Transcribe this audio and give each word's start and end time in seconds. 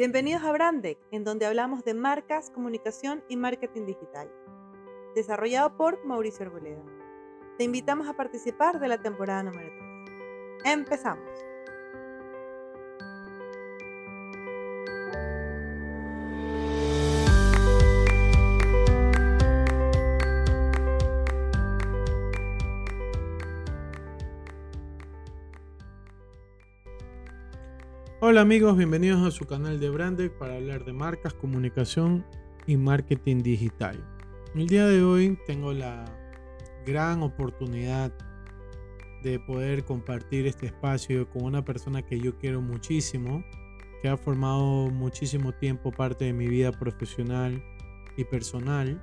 Bienvenidos 0.00 0.44
a 0.44 0.52
Brandec, 0.52 0.96
en 1.10 1.24
donde 1.24 1.44
hablamos 1.44 1.84
de 1.84 1.92
marcas, 1.92 2.48
comunicación 2.48 3.22
y 3.28 3.36
marketing 3.36 3.84
digital. 3.84 4.32
Desarrollado 5.14 5.76
por 5.76 6.02
Mauricio 6.06 6.46
Arboleda. 6.46 6.82
Te 7.58 7.64
invitamos 7.64 8.08
a 8.08 8.16
participar 8.16 8.80
de 8.80 8.88
la 8.88 9.02
temporada 9.02 9.42
número 9.42 9.68
3. 10.62 10.72
Empezamos. 10.72 11.28
Hola 28.30 28.42
amigos, 28.42 28.76
bienvenidos 28.76 29.26
a 29.26 29.32
su 29.32 29.44
canal 29.44 29.80
de 29.80 29.90
Brandec 29.90 30.38
para 30.38 30.54
hablar 30.54 30.84
de 30.84 30.92
marcas, 30.92 31.34
comunicación 31.34 32.24
y 32.64 32.76
marketing 32.76 33.38
digital. 33.38 33.98
El 34.54 34.68
día 34.68 34.86
de 34.86 35.02
hoy 35.02 35.36
tengo 35.48 35.72
la 35.72 36.04
gran 36.86 37.24
oportunidad 37.24 38.12
de 39.24 39.40
poder 39.40 39.84
compartir 39.84 40.46
este 40.46 40.66
espacio 40.66 41.28
con 41.28 41.42
una 41.42 41.64
persona 41.64 42.02
que 42.02 42.20
yo 42.20 42.38
quiero 42.38 42.62
muchísimo, 42.62 43.42
que 44.00 44.08
ha 44.08 44.16
formado 44.16 44.90
muchísimo 44.90 45.52
tiempo 45.52 45.90
parte 45.90 46.26
de 46.26 46.32
mi 46.32 46.46
vida 46.46 46.70
profesional 46.70 47.60
y 48.16 48.22
personal, 48.22 49.02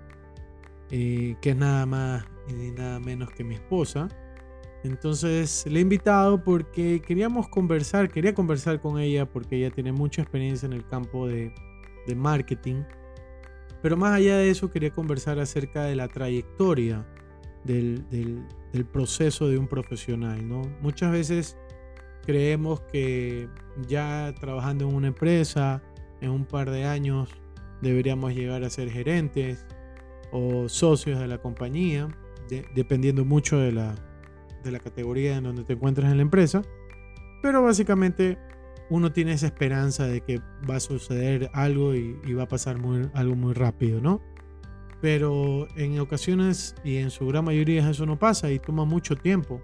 eh, 0.90 1.36
que 1.42 1.50
es 1.50 1.58
nada 1.58 1.86
más 1.86 2.24
y 2.48 2.72
nada 2.72 3.02
menos 3.02 3.30
que 3.32 3.44
mi 3.44 3.56
esposa. 3.56 4.08
Entonces 4.84 5.66
le 5.68 5.80
he 5.80 5.82
invitado 5.82 6.44
porque 6.44 7.02
queríamos 7.02 7.48
conversar, 7.50 8.10
quería 8.10 8.34
conversar 8.34 8.80
con 8.80 9.00
ella 9.00 9.26
porque 9.26 9.58
ella 9.58 9.72
tiene 9.72 9.92
mucha 9.92 10.22
experiencia 10.22 10.66
en 10.66 10.74
el 10.74 10.86
campo 10.86 11.28
de, 11.28 11.54
marketing. 12.16 12.84
Pero 13.82 13.98
más 13.98 14.14
allá 14.14 14.38
de 14.38 14.50
eso 14.50 14.72
quería 14.72 14.92
conversar 14.92 15.40
acerca 15.40 15.84
de 15.84 15.96
la 15.96 16.08
trayectoria 16.08 17.06
del, 17.66 18.46
proceso 18.94 19.50
de 19.50 19.58
un 19.58 19.68
profesional. 19.68 20.48
¿no? 20.48 20.62
Muchas 20.82 21.12
veces 21.12 21.58
creemos 22.26 22.80
que 22.92 23.50
ya 23.88 24.34
trabajando 24.40 24.88
en 24.88 24.96
una 24.96 25.08
empresa, 25.08 25.84
en 26.22 26.30
un 26.30 26.46
par 26.46 26.72
de 26.72 26.86
años, 26.86 27.30
deberíamos 27.82 28.34
llegar 28.34 28.64
a 28.64 28.70
ser 28.70 28.90
gerentes 28.90 29.66
o 30.32 30.70
socios 30.70 31.20
de 31.20 31.28
la 31.28 31.40
compañía, 31.40 32.08
dependiendo 32.74 33.26
mucho 33.26 33.58
de 33.60 33.74
la, 33.74 33.96
de 34.68 34.74
la 34.74 34.80
categoría 34.80 35.38
en 35.38 35.44
donde 35.44 35.64
te 35.64 35.74
encuentras 35.74 36.12
en 36.12 36.18
la 36.18 36.24
empresa, 36.24 36.62
pero 37.42 37.64
básicamente 37.64 38.38
uno 38.90 39.12
tiene 39.12 39.34
esa 39.34 39.48
esperanza 39.48 40.06
de 40.08 40.22
que 40.22 40.40
va 40.70 40.76
a 40.78 40.80
suceder 40.80 41.50
algo 41.54 41.94
y, 41.96 42.14
va 42.34 42.44
a 42.44 42.48
pasar 42.48 42.78
algo 43.14 43.36
muy 43.36 43.54
rápido, 43.54 44.00
¿no? 44.00 44.22
Pero 45.02 45.68
en 45.76 46.00
ocasiones 46.00 46.76
y 46.84 46.98
en 46.98 47.10
su 47.10 47.28
gran 47.28 47.46
mayoría 47.46 47.88
eso 47.90 48.06
no 48.06 48.18
pasa 48.18 48.50
y 48.52 48.60
toma 48.60 48.86
mucho 48.86 49.16
tiempo. 49.16 49.62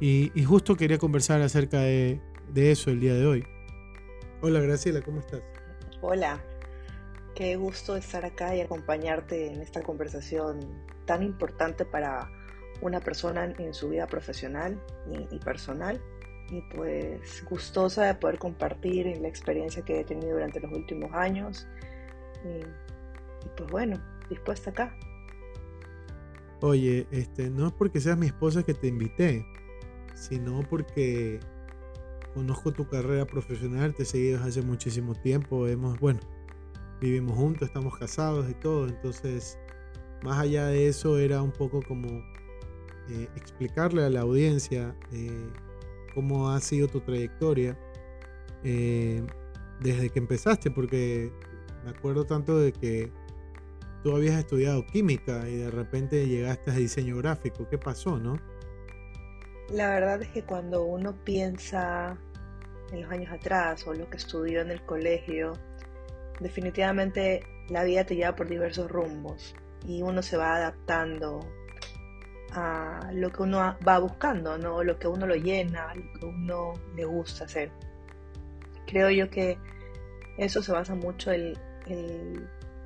Y, 0.00 0.30
justo 0.44 0.76
quería 0.76 0.98
conversar 0.98 1.42
acerca 1.42 1.80
de 1.80 2.20
eso 2.54 2.90
el 2.90 3.00
día 3.00 3.14
de 3.14 3.26
hoy. 3.26 3.44
Hola 4.40 4.58
Graciela, 4.58 5.00
¿cómo 5.02 5.20
estás? 5.20 5.40
Hola, 6.00 6.42
qué 7.36 7.54
gusto 7.54 7.96
estar 7.96 8.24
acá 8.24 8.56
y 8.56 8.60
acompañarte 8.60 9.52
en 9.52 9.60
esta 9.60 9.82
conversación 9.82 10.58
tan 11.06 11.22
importante 11.22 11.84
para 11.84 12.28
una 12.82 13.00
persona 13.00 13.44
en 13.44 13.72
su 13.72 13.88
vida 13.88 14.06
profesional 14.06 14.78
y, 15.30 15.38
personal 15.38 16.00
y 16.50 16.60
pues 16.74 17.42
gustosa 17.48 18.04
de 18.06 18.14
poder 18.16 18.38
compartir 18.38 19.06
la 19.20 19.28
experiencia 19.28 19.82
que 19.82 20.00
he 20.00 20.04
tenido 20.04 20.32
durante 20.32 20.60
los 20.60 20.72
últimos 20.72 21.10
años 21.14 21.66
y, 22.44 22.64
pues 23.56 23.70
bueno, 23.70 23.96
dispuesta 24.28 24.70
acá. 24.70 24.94
Oye, 26.60 27.06
este, 27.10 27.50
no 27.50 27.68
es 27.68 27.72
porque 27.72 28.00
seas 28.00 28.18
mi 28.18 28.26
esposa 28.26 28.62
que 28.62 28.74
te 28.74 28.88
invité, 28.88 29.46
sino 30.14 30.60
porque 30.68 31.40
conozco 32.34 32.72
tu 32.72 32.88
carrera 32.88 33.26
profesional, 33.26 33.94
te 33.94 34.02
he 34.02 34.06
seguido 34.06 34.42
hace 34.42 34.62
muchísimo 34.62 35.14
tiempo, 35.14 35.68
hemos, 35.68 35.98
bueno, 36.00 36.20
vivimos 37.00 37.36
juntos, 37.36 37.68
estamos 37.68 37.96
casados 37.96 38.48
y 38.50 38.54
todo, 38.54 38.88
entonces, 38.88 39.58
más 40.22 40.38
allá 40.38 40.66
de 40.66 40.88
eso 40.88 41.18
era 41.18 41.42
un 41.42 41.50
poco 41.52 41.82
como 41.82 42.22
eh, 43.10 43.28
explicarle 43.36 44.04
a 44.04 44.10
la 44.10 44.20
audiencia 44.20 44.94
eh, 45.12 45.50
cómo 46.14 46.50
ha 46.50 46.60
sido 46.60 46.88
tu 46.88 47.00
trayectoria 47.00 47.76
eh, 48.64 49.22
desde 49.80 50.10
que 50.10 50.18
empezaste, 50.18 50.70
porque 50.70 51.32
me 51.84 51.90
acuerdo 51.90 52.24
tanto 52.24 52.58
de 52.58 52.72
que 52.72 53.12
tú 54.02 54.14
habías 54.14 54.38
estudiado 54.38 54.86
química 54.86 55.48
y 55.48 55.56
de 55.56 55.70
repente 55.70 56.28
llegaste 56.28 56.70
a 56.70 56.74
diseño 56.74 57.16
gráfico. 57.16 57.68
¿Qué 57.68 57.78
pasó, 57.78 58.18
no? 58.18 58.36
La 59.70 59.88
verdad 59.88 60.22
es 60.22 60.28
que 60.28 60.44
cuando 60.44 60.84
uno 60.84 61.16
piensa 61.24 62.16
en 62.92 63.02
los 63.02 63.10
años 63.10 63.32
atrás 63.32 63.86
o 63.86 63.94
lo 63.94 64.08
que 64.10 64.18
estudió 64.18 64.60
en 64.60 64.70
el 64.70 64.82
colegio, 64.82 65.54
definitivamente 66.40 67.42
la 67.68 67.84
vida 67.84 68.04
te 68.04 68.16
lleva 68.16 68.36
por 68.36 68.48
diversos 68.48 68.90
rumbos 68.90 69.54
y 69.86 70.02
uno 70.02 70.22
se 70.22 70.36
va 70.36 70.56
adaptando 70.56 71.40
a 72.54 73.10
lo 73.12 73.30
que 73.30 73.42
uno 73.42 73.76
va 73.86 73.98
buscando, 73.98 74.58
¿no? 74.58 74.82
lo 74.84 74.98
que 74.98 75.08
uno 75.08 75.26
lo 75.26 75.34
llena, 75.34 75.94
lo 75.94 76.20
que 76.20 76.26
uno 76.26 76.72
le 76.94 77.04
gusta 77.04 77.44
hacer. 77.44 77.70
Creo 78.86 79.10
yo 79.10 79.30
que 79.30 79.58
eso 80.36 80.62
se 80.62 80.72
basa 80.72 80.94
mucho 80.94 81.32
en, 81.32 81.54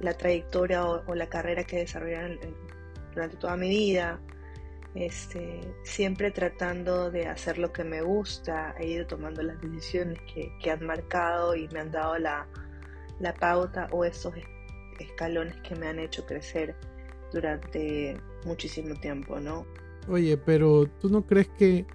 la 0.01 0.13
trayectoria 0.13 0.85
o, 0.85 1.15
la 1.15 1.27
carrera 1.27 1.65
que 1.65 1.79
desarrollé 1.79 2.39
durante 3.13 3.37
toda 3.37 3.57
mi 3.57 3.69
vida. 3.69 4.21
Este, 4.95 5.61
siempre 5.83 6.31
tratando 6.31 7.11
de 7.11 7.27
hacer 7.27 7.59
lo 7.59 7.73
que 7.73 7.85
me 7.85 8.01
gusta, 8.01 8.75
he 8.79 8.87
ido 8.87 9.07
tomando 9.07 9.43
las 9.43 9.61
decisiones 9.61 10.19
que, 10.33 10.71
han 10.71 10.87
marcado 10.87 11.55
y 11.55 11.69
me 11.69 11.81
han 11.81 11.91
dado 11.91 12.19
la, 12.19 12.47
la 13.21 13.35
pauta 13.35 13.89
o 13.91 14.05
esos 14.05 14.35
escalones 14.99 15.57
que 15.63 15.75
me 15.75 15.89
han 15.89 15.99
hecho 15.99 16.25
crecer 16.25 16.75
durante 17.37 18.17
muchísimo 18.45 18.95
tiempo, 18.95 19.39
¿no? 19.39 19.67
Oye, 20.09 20.37
pero 20.37 20.87
¿tú 21.01 21.09
no 21.11 21.27
crees 21.27 21.49
que 21.59 21.87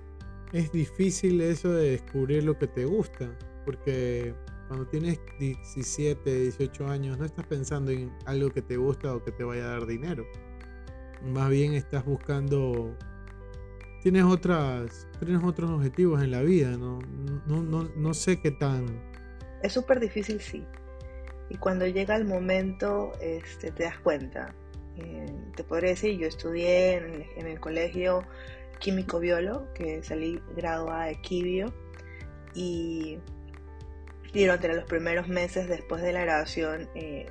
es 0.53 0.71
difícil 0.71 1.41
eso 1.41 1.71
de 1.73 1.91
descubrir 1.91 2.43
lo 2.43 2.57
que 2.57 2.67
te 2.67 2.85
gusta? 2.85 3.35
Porque 3.65 4.33
cuando 4.67 4.87
tienes 4.87 5.19
17, 5.39 6.39
18 6.41 6.87
años 6.87 7.17
no 7.17 7.25
estás 7.25 7.45
pensando 7.47 7.91
en 7.91 8.11
algo 8.25 8.51
que 8.51 8.61
te 8.61 8.77
gusta 8.77 9.15
o 9.15 9.23
que 9.23 9.31
te 9.31 9.43
vaya 9.43 9.65
a 9.65 9.69
dar 9.71 9.85
dinero. 9.85 10.25
Más 11.23 11.49
bien 11.49 11.73
estás 11.73 12.05
buscando... 12.05 12.95
Tienes, 14.01 14.23
otras, 14.23 15.07
tienes 15.19 15.43
otros 15.43 15.69
objetivos 15.69 16.23
en 16.23 16.31
la 16.31 16.41
vida, 16.41 16.75
¿no? 16.75 16.99
No, 17.45 17.61
no, 17.61 17.87
no 17.95 18.13
sé 18.15 18.41
qué 18.41 18.49
tan... 18.49 18.85
Es 19.61 19.73
súper 19.73 19.99
difícil, 19.99 20.39
sí. 20.41 20.65
Y 21.49 21.57
cuando 21.57 21.85
llega 21.85 22.15
el 22.15 22.25
momento, 22.25 23.11
este, 23.21 23.71
te 23.71 23.83
das 23.83 23.99
cuenta. 23.99 24.55
Te 25.55 25.63
podría 25.63 25.91
decir, 25.91 26.17
yo 26.17 26.27
estudié 26.27 26.95
en, 27.37 27.47
el 27.47 27.59
colegio 27.59 28.25
químico 28.79 29.19
biólogo, 29.19 29.71
que 29.73 30.03
salí 30.03 30.41
graduada 30.55 31.05
de 31.05 31.21
Quibio, 31.21 31.73
y, 32.53 33.19
durante 34.33 34.67
los 34.69 34.85
primeros 34.85 35.27
meses 35.27 35.67
después 35.67 36.01
de 36.01 36.13
la 36.13 36.21
graduación, 36.21 36.89
eh, 36.95 37.27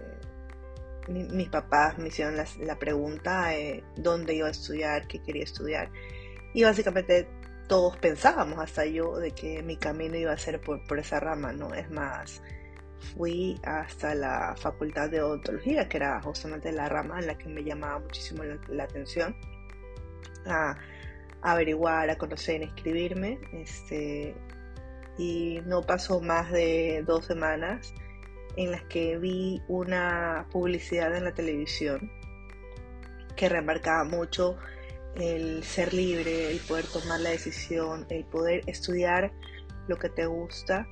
mis 1.09 1.49
papás 1.49 1.99
me 1.99 2.09
hicieron 2.09 2.37
la, 2.37 2.79
pregunta 2.79 3.49
de 3.49 3.83
dónde 3.97 4.35
iba 4.35 4.49
a 4.49 4.51
estudiar, 4.51 5.07
qué 5.07 5.21
quería 5.23 5.45
estudiar, 5.45 5.91
y 6.55 6.63
básicamente 6.63 7.29
todos 7.69 7.97
pensábamos, 7.97 8.59
hasta 8.59 8.85
yo, 8.87 9.17
de 9.19 9.33
que 9.33 9.63
mi 9.63 9.77
camino 9.77 10.17
iba 10.17 10.33
a 10.33 10.39
ser 10.39 10.61
por, 10.61 10.85
por 10.87 10.99
esa 10.99 11.21
rama, 11.21 11.53
¿no? 11.53 11.75
Es 11.75 11.91
más, 11.91 12.43
fui 13.01 13.59
hasta 13.65 14.15
la 14.15 14.55
facultad 14.57 15.11
de 15.11 15.23
odontología, 15.23 15.89
que 15.89 15.97
era 15.97 16.21
justamente 16.23 16.71
la 16.73 16.89
rama 16.89 17.19
en 17.19 17.27
la 17.27 17.39
que 17.39 17.49
me 17.49 17.65
llamaba 17.65 17.99
muchísimo 17.99 18.45
la, 18.69 18.85
atención, 18.85 19.35
a, 20.47 20.77
averiguar, 21.43 22.11
a 22.11 22.17
conocer, 22.17 22.61
a 22.61 22.65
inscribirme. 22.65 23.41
Este, 23.53 24.35
y 25.19 25.61
no 25.67 25.83
pasó 25.83 26.21
más 26.21 26.51
de 26.51 27.03
dos 27.07 27.27
semanas 27.27 27.93
en 28.57 28.71
las 28.71 28.83
que 28.85 29.19
vi 29.19 29.63
una 29.69 30.47
publicidad 30.51 31.15
en 31.17 31.25
la 31.25 31.33
televisión 31.33 32.11
que 33.37 33.49
remarcaba 33.49 34.05
mucho 34.05 34.57
el 35.17 35.65
ser 35.65 35.95
libre, 35.95 36.51
el 36.51 36.59
poder 36.61 36.87
tomar 36.87 37.21
la 37.21 37.31
decisión, 37.31 38.07
el 38.11 38.25
poder 38.25 38.63
estudiar 38.67 39.33
lo 39.89 39.97
que 39.97 40.09
te 40.09 40.27
gusta 40.27 40.87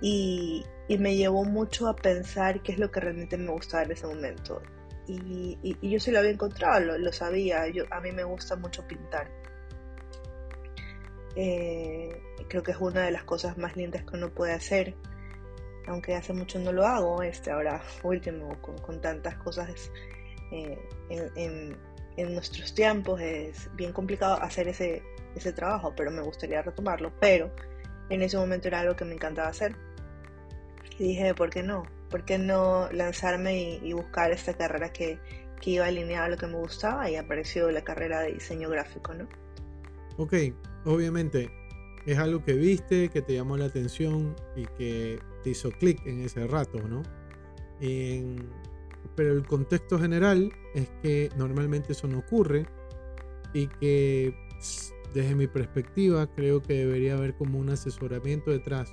y, 0.00 0.64
me 0.98 1.16
llevó 1.16 1.44
mucho 1.44 1.88
a 1.88 1.96
pensar 1.96 2.62
qué 2.62 2.72
es 2.72 2.78
lo 2.78 2.90
que 2.90 3.00
realmente 3.00 3.36
me 3.36 3.50
gustaba 3.50 3.82
en 3.84 3.92
ese 3.92 4.06
momento. 4.06 4.62
Y, 5.06 5.58
yo 5.82 6.00
sí 6.00 6.10
lo 6.10 6.18
había 6.18 6.30
encontrado, 6.30 6.98
lo, 6.98 7.12
sabía, 7.12 7.64
a 7.90 8.00
mí 8.00 8.12
me 8.12 8.24
gusta 8.24 8.56
mucho 8.56 8.86
pintar. 8.86 9.30
Eh, 11.36 12.20
creo 12.48 12.62
que 12.62 12.72
es 12.72 12.78
una 12.78 13.02
de 13.02 13.10
las 13.10 13.24
cosas 13.24 13.58
más 13.58 13.76
lindas 13.76 14.04
que 14.04 14.16
uno 14.16 14.30
puede 14.30 14.52
hacer. 14.52 14.94
aunque 15.86 16.14
hace 16.14 16.32
mucho 16.34 16.58
no 16.58 16.72
lo 16.72 16.84
hago, 16.86 17.22
este, 17.22 17.50
ahora 17.50 17.82
último, 18.02 18.60
con, 18.60 19.00
tantas 19.00 19.36
cosas 19.36 19.90
eh, 20.52 20.78
en, 21.08 22.34
nuestros 22.34 22.74
tiempos, 22.74 23.20
es 23.20 23.70
bien 23.74 23.92
complicado 23.92 24.42
hacer 24.42 24.68
ese, 24.68 25.02
ese 25.34 25.52
trabajo, 25.52 25.94
pero 25.96 26.10
me 26.10 26.20
gustaría 26.20 26.60
retomarlo, 26.60 27.12
pero 27.20 27.50
en 28.10 28.22
ese 28.22 28.36
momento 28.36 28.68
era 28.68 28.80
algo 28.80 28.96
que 28.96 29.04
me 29.04 29.14
encantaba 29.14 29.48
hacer. 29.48 29.76
Y 30.98 31.08
dije, 31.08 31.34
¿por 31.34 31.50
qué 31.50 31.62
no? 31.62 31.84
¿Por 32.10 32.24
qué 32.24 32.38
no 32.38 32.90
lanzarme 32.92 33.80
y, 33.82 33.92
buscar 33.92 34.30
esta 34.32 34.54
carrera 34.54 34.92
que, 34.92 35.18
que, 35.60 35.70
iba 35.70 35.86
alineada 35.86 36.26
a 36.26 36.28
lo 36.30 36.36
que 36.36 36.46
me 36.46 36.56
gustaba? 36.56 37.10
Y 37.10 37.16
apareció 37.16 37.70
la 37.70 37.82
carrera 37.82 38.20
de 38.20 38.32
diseño 38.32 38.68
gráfico, 38.68 39.14
¿no? 39.14 39.28
Ok, 40.16 40.34
obviamente 40.84 41.50
es 42.06 42.18
algo 42.18 42.42
que 42.42 42.54
viste, 42.54 43.10
que 43.10 43.22
te 43.22 43.34
llamó 43.34 43.56
la 43.56 43.66
atención 43.66 44.34
y 44.56 44.64
que 44.78 45.20
te 45.44 45.50
hizo 45.50 45.70
clic 45.70 46.04
en 46.06 46.22
ese 46.22 46.46
rato, 46.46 46.80
¿no? 46.88 47.02
pero 49.14 49.32
el 49.32 49.46
contexto 49.46 49.98
general 49.98 50.52
es 50.74 50.88
que 51.02 51.28
normalmente 51.36 51.92
eso 51.92 52.08
no 52.08 52.18
ocurre 52.18 52.66
y 53.52 53.66
que 53.66 54.34
desde 55.14 55.34
mi 55.34 55.46
perspectiva 55.46 56.26
creo 56.34 56.62
que 56.62 56.74
debería 56.74 57.14
haber 57.14 57.34
como 57.34 57.58
un 57.58 57.70
asesoramiento 57.70 58.50
detrás. 58.50 58.92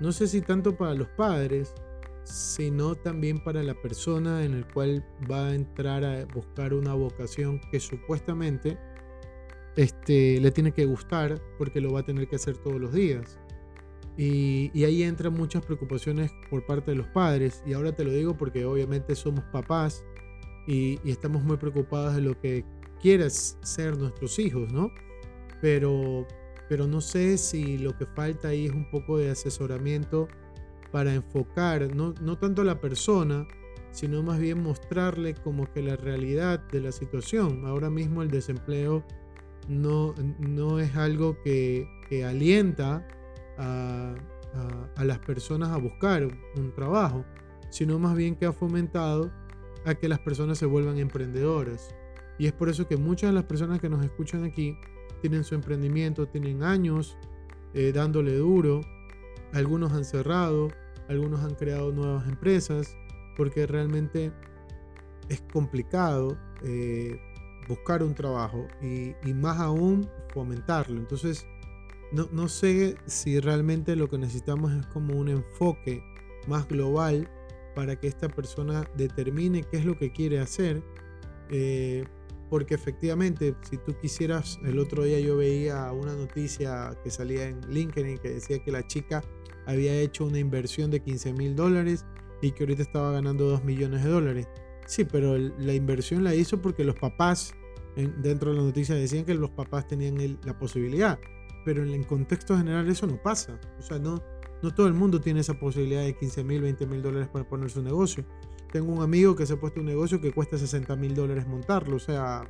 No 0.00 0.12
sé 0.12 0.26
si 0.26 0.40
tanto 0.40 0.76
para 0.76 0.94
los 0.94 1.08
padres, 1.08 1.74
sino 2.24 2.94
también 2.94 3.42
para 3.42 3.62
la 3.62 3.74
persona 3.74 4.44
en 4.44 4.54
el 4.54 4.66
cual 4.66 5.04
va 5.30 5.48
a 5.48 5.54
entrar 5.54 6.04
a 6.04 6.24
buscar 6.26 6.74
una 6.74 6.94
vocación 6.94 7.60
que 7.70 7.80
supuestamente 7.80 8.78
este, 9.76 10.40
le 10.40 10.50
tiene 10.50 10.72
que 10.72 10.84
gustar 10.84 11.40
porque 11.58 11.80
lo 11.80 11.92
va 11.92 12.00
a 12.00 12.02
tener 12.04 12.28
que 12.28 12.36
hacer 12.36 12.56
todos 12.58 12.80
los 12.80 12.92
días. 12.92 13.38
Y, 14.16 14.84
ahí 14.84 15.02
entran 15.02 15.32
muchas 15.32 15.64
preocupaciones 15.64 16.30
por 16.50 16.66
parte 16.66 16.90
de 16.90 16.96
los 16.98 17.06
padres. 17.08 17.62
Y 17.66 17.72
ahora 17.72 17.92
te 17.92 18.04
lo 18.04 18.12
digo 18.12 18.36
porque 18.36 18.64
obviamente 18.64 19.14
somos 19.14 19.44
papás 19.46 20.04
y, 20.66 20.98
estamos 21.08 21.42
muy 21.42 21.56
preocupados 21.56 22.16
de 22.16 22.22
lo 22.22 22.38
que 22.38 22.64
quieras 23.00 23.56
ser 23.62 23.96
nuestros 23.96 24.38
hijos, 24.38 24.70
¿no? 24.72 24.90
Pero, 25.62 26.26
pero 26.70 26.86
no 26.86 27.00
sé 27.00 27.36
si 27.36 27.78
lo 27.78 27.98
que 27.98 28.06
falta 28.06 28.46
ahí 28.46 28.66
es 28.66 28.72
un 28.72 28.88
poco 28.92 29.18
de 29.18 29.32
asesoramiento 29.32 30.28
para 30.92 31.12
enfocar 31.12 31.92
no, 31.92 32.14
no 32.22 32.38
tanto 32.38 32.62
a 32.62 32.64
la 32.64 32.80
persona, 32.80 33.48
sino 33.90 34.22
más 34.22 34.38
bien 34.38 34.62
mostrarle 34.62 35.34
como 35.34 35.68
que 35.72 35.82
la 35.82 35.96
realidad 35.96 36.60
de 36.70 36.80
la 36.80 36.92
situación. 36.92 37.66
Ahora 37.66 37.90
mismo 37.90 38.22
el 38.22 38.30
desempleo 38.30 39.04
no, 39.68 40.14
no 40.38 40.78
es 40.78 40.94
algo 40.94 41.36
que, 41.42 41.88
alienta 42.24 43.04
a, 43.58 44.14
las 45.02 45.18
personas 45.18 45.70
a 45.70 45.76
buscar 45.76 46.22
un 46.56 46.72
trabajo, 46.72 47.24
sino 47.70 47.98
más 47.98 48.16
bien 48.16 48.36
que 48.36 48.46
ha 48.46 48.52
fomentado 48.52 49.32
a 49.84 49.96
que 49.96 50.08
las 50.08 50.20
personas 50.20 50.56
se 50.58 50.66
vuelvan 50.66 50.98
emprendedoras. 50.98 51.92
Y 52.38 52.46
es 52.46 52.52
por 52.52 52.68
eso 52.68 52.86
que 52.86 52.96
muchas 52.96 53.30
de 53.30 53.34
las 53.34 53.44
personas 53.44 53.80
que 53.80 53.88
nos 53.88 54.04
escuchan 54.04 54.44
aquí 54.44 54.76
tienen 55.20 55.44
su 55.44 55.54
emprendimiento, 55.54 56.26
tienen 56.26 56.62
años 56.62 57.16
eh, 57.74 57.92
dándole 57.92 58.34
duro, 58.36 58.80
algunos 59.52 59.92
han 59.92 60.04
cerrado, 60.04 60.68
algunos 61.08 61.40
han 61.40 61.54
creado 61.54 61.92
nuevas 61.92 62.28
empresas, 62.28 62.96
porque 63.36 63.66
realmente 63.66 64.32
es 65.28 65.40
complicado 65.52 66.36
eh, 66.62 67.20
buscar 67.68 68.02
un 68.02 68.14
trabajo 68.14 68.66
y, 68.82 69.14
más 69.32 69.58
aún 69.58 70.08
fomentarlo. 70.34 70.98
Entonces, 70.98 71.46
no, 72.12 72.28
no, 72.32 72.48
sé 72.48 72.96
si 73.06 73.38
realmente 73.38 73.94
lo 73.94 74.08
que 74.08 74.18
necesitamos 74.18 74.72
es 74.72 74.86
como 74.86 75.14
un 75.14 75.28
enfoque 75.28 76.02
más 76.48 76.66
global 76.66 77.28
para 77.74 77.96
que 77.98 78.08
esta 78.08 78.28
persona 78.28 78.84
determine 78.96 79.62
qué 79.62 79.78
es 79.78 79.84
lo 79.84 79.96
que 79.96 80.10
quiere 80.12 80.40
hacer. 80.40 80.82
Eh, 81.50 82.04
porque 82.50 82.74
efectivamente, 82.74 83.54
si 83.62 83.78
tú 83.78 83.96
quisieras, 84.02 84.58
el 84.64 84.80
otro 84.80 85.04
día 85.04 85.20
yo 85.20 85.36
veía 85.36 85.90
una 85.92 86.14
noticia 86.14 86.98
que 87.02 87.10
salía 87.10 87.46
en 87.46 87.60
LinkedIn 87.70 88.18
que 88.18 88.30
decía 88.30 88.58
que 88.58 88.72
la 88.72 88.84
chica 88.86 89.22
había 89.66 89.94
hecho 89.94 90.26
una 90.26 90.40
inversión 90.40 90.90
de 90.90 91.00
15 91.00 91.32
mil 91.32 91.54
dólares 91.54 92.04
y 92.42 92.50
que 92.50 92.64
ahorita 92.64 92.82
estaba 92.82 93.12
ganando 93.12 93.44
2 93.44 93.64
millones 93.64 94.02
de 94.02 94.10
dólares. 94.10 94.48
Sí, 94.86 95.04
pero 95.04 95.38
la 95.38 95.72
inversión 95.72 96.24
la 96.24 96.34
hizo 96.34 96.60
porque 96.60 96.82
los 96.82 96.96
papás 96.96 97.54
dentro 97.94 98.50
de 98.50 98.56
la 98.56 98.64
noticia 98.64 98.96
decían 98.96 99.24
que 99.24 99.34
los 99.34 99.50
papás 99.50 99.86
tenían 99.86 100.38
la 100.44 100.58
posibilidad, 100.58 101.20
pero 101.64 101.84
en 101.84 102.02
contexto 102.02 102.56
general 102.56 102.88
eso 102.88 103.06
no 103.06 103.22
pasa. 103.22 103.60
O 103.78 103.82
sea, 103.82 104.00
no, 104.00 104.20
no 104.62 104.74
todo 104.74 104.88
el 104.88 104.94
mundo 104.94 105.20
tiene 105.20 105.40
esa 105.40 105.54
posibilidad 105.54 106.02
de 106.02 106.16
15 106.16 106.42
mil, 106.42 106.62
20 106.62 106.86
mil 106.86 107.02
dólares 107.02 107.28
para 107.28 107.48
poner 107.48 107.70
su 107.70 107.80
negocio. 107.80 108.24
Tengo 108.72 108.92
un 108.92 109.02
amigo 109.02 109.34
que 109.34 109.46
se 109.46 109.54
ha 109.54 109.56
puesto 109.56 109.80
un 109.80 109.86
negocio 109.86 110.20
que 110.20 110.32
cuesta 110.32 110.56
60 110.56 110.94
mil 110.96 111.14
dólares 111.14 111.46
montarlo. 111.46 111.96
O 111.96 112.00
sea, 112.00 112.44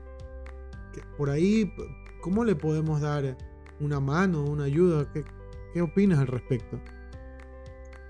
por 1.17 1.31
ahí, 1.31 1.73
¿cómo 2.21 2.45
le 2.45 2.55
podemos 2.55 3.01
dar 3.01 3.37
una 3.81 4.01
mano, 4.01 4.45
una 4.45 4.65
ayuda? 4.65 5.11
¿Qué, 5.13 5.25
qué 5.73 5.81
opinas 5.83 6.19
al 6.19 6.27
respecto? 6.27 6.79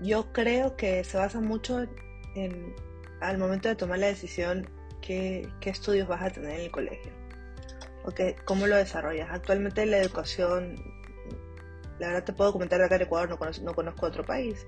Yo 0.01 0.33
creo 0.33 0.75
que 0.75 1.03
se 1.03 1.17
basa 1.17 1.39
mucho 1.39 1.85
en, 2.35 2.73
al 3.21 3.37
momento 3.37 3.69
de 3.69 3.75
tomar 3.75 3.99
la 3.99 4.07
decisión, 4.07 4.67
qué, 5.01 5.47
qué 5.59 5.69
estudios 5.69 6.07
vas 6.07 6.23
a 6.23 6.29
tener 6.31 6.59
en 6.59 6.65
el 6.65 6.71
colegio. 6.71 7.11
¿Cómo 8.45 8.65
lo 8.67 8.75
desarrollas? 8.75 9.29
Actualmente 9.31 9.85
la 9.85 9.99
educación, 9.99 10.75
la 11.99 12.07
verdad 12.07 12.23
te 12.23 12.33
puedo 12.33 12.51
comentar 12.51 12.79
de 12.79 12.85
acá 12.85 12.95
en 12.95 13.03
Ecuador, 13.03 13.29
no 13.29 13.37
conozco, 13.37 13.63
no 13.63 13.73
conozco 13.75 14.07
otro 14.07 14.25
país, 14.25 14.65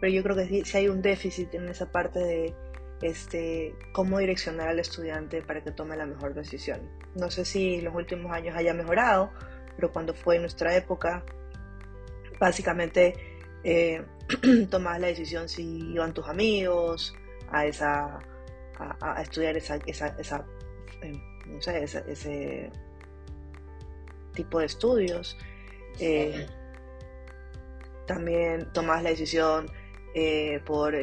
pero 0.00 0.12
yo 0.12 0.22
creo 0.22 0.36
que 0.36 0.64
sí, 0.64 0.76
hay 0.76 0.88
un 0.88 1.02
déficit 1.02 1.52
en 1.54 1.68
esa 1.68 1.90
parte 1.90 2.20
de 2.20 2.54
este, 3.02 3.74
cómo 3.92 4.18
direccionar 4.18 4.68
al 4.68 4.78
estudiante 4.78 5.42
para 5.42 5.62
que 5.62 5.70
tome 5.70 5.96
la 5.96 6.06
mejor 6.06 6.34
decisión. 6.34 6.80
No 7.14 7.30
sé 7.30 7.44
si 7.44 7.76
en 7.76 7.84
los 7.84 7.94
últimos 7.94 8.32
años 8.32 8.56
haya 8.56 8.74
mejorado, 8.74 9.30
pero 9.76 9.92
cuando 9.92 10.14
fue 10.14 10.36
en 10.36 10.42
nuestra 10.42 10.74
época, 10.74 11.24
básicamente 12.40 13.14
eh, 13.64 14.04
tomabas 14.70 15.00
la 15.00 15.06
decisión 15.08 15.48
si 15.48 15.92
iban 15.92 16.12
tus 16.14 16.26
amigos 16.28 17.14
a, 17.50 17.66
esa, 17.66 18.18
a, 18.78 19.22
estudiar 19.22 19.56
esa, 19.56 19.76
esa, 19.86 20.08
esa 20.18 20.44
eh, 21.02 21.12
no 21.46 21.60
sé, 21.60 21.82
ese, 21.82 22.70
tipo 24.34 24.60
de 24.60 24.66
estudios. 24.66 25.36
Eh, 25.98 26.46
también 28.06 28.72
tomabas 28.72 29.02
la 29.02 29.10
decisión 29.10 29.70
eh, 30.14 30.60
por, 30.64 30.94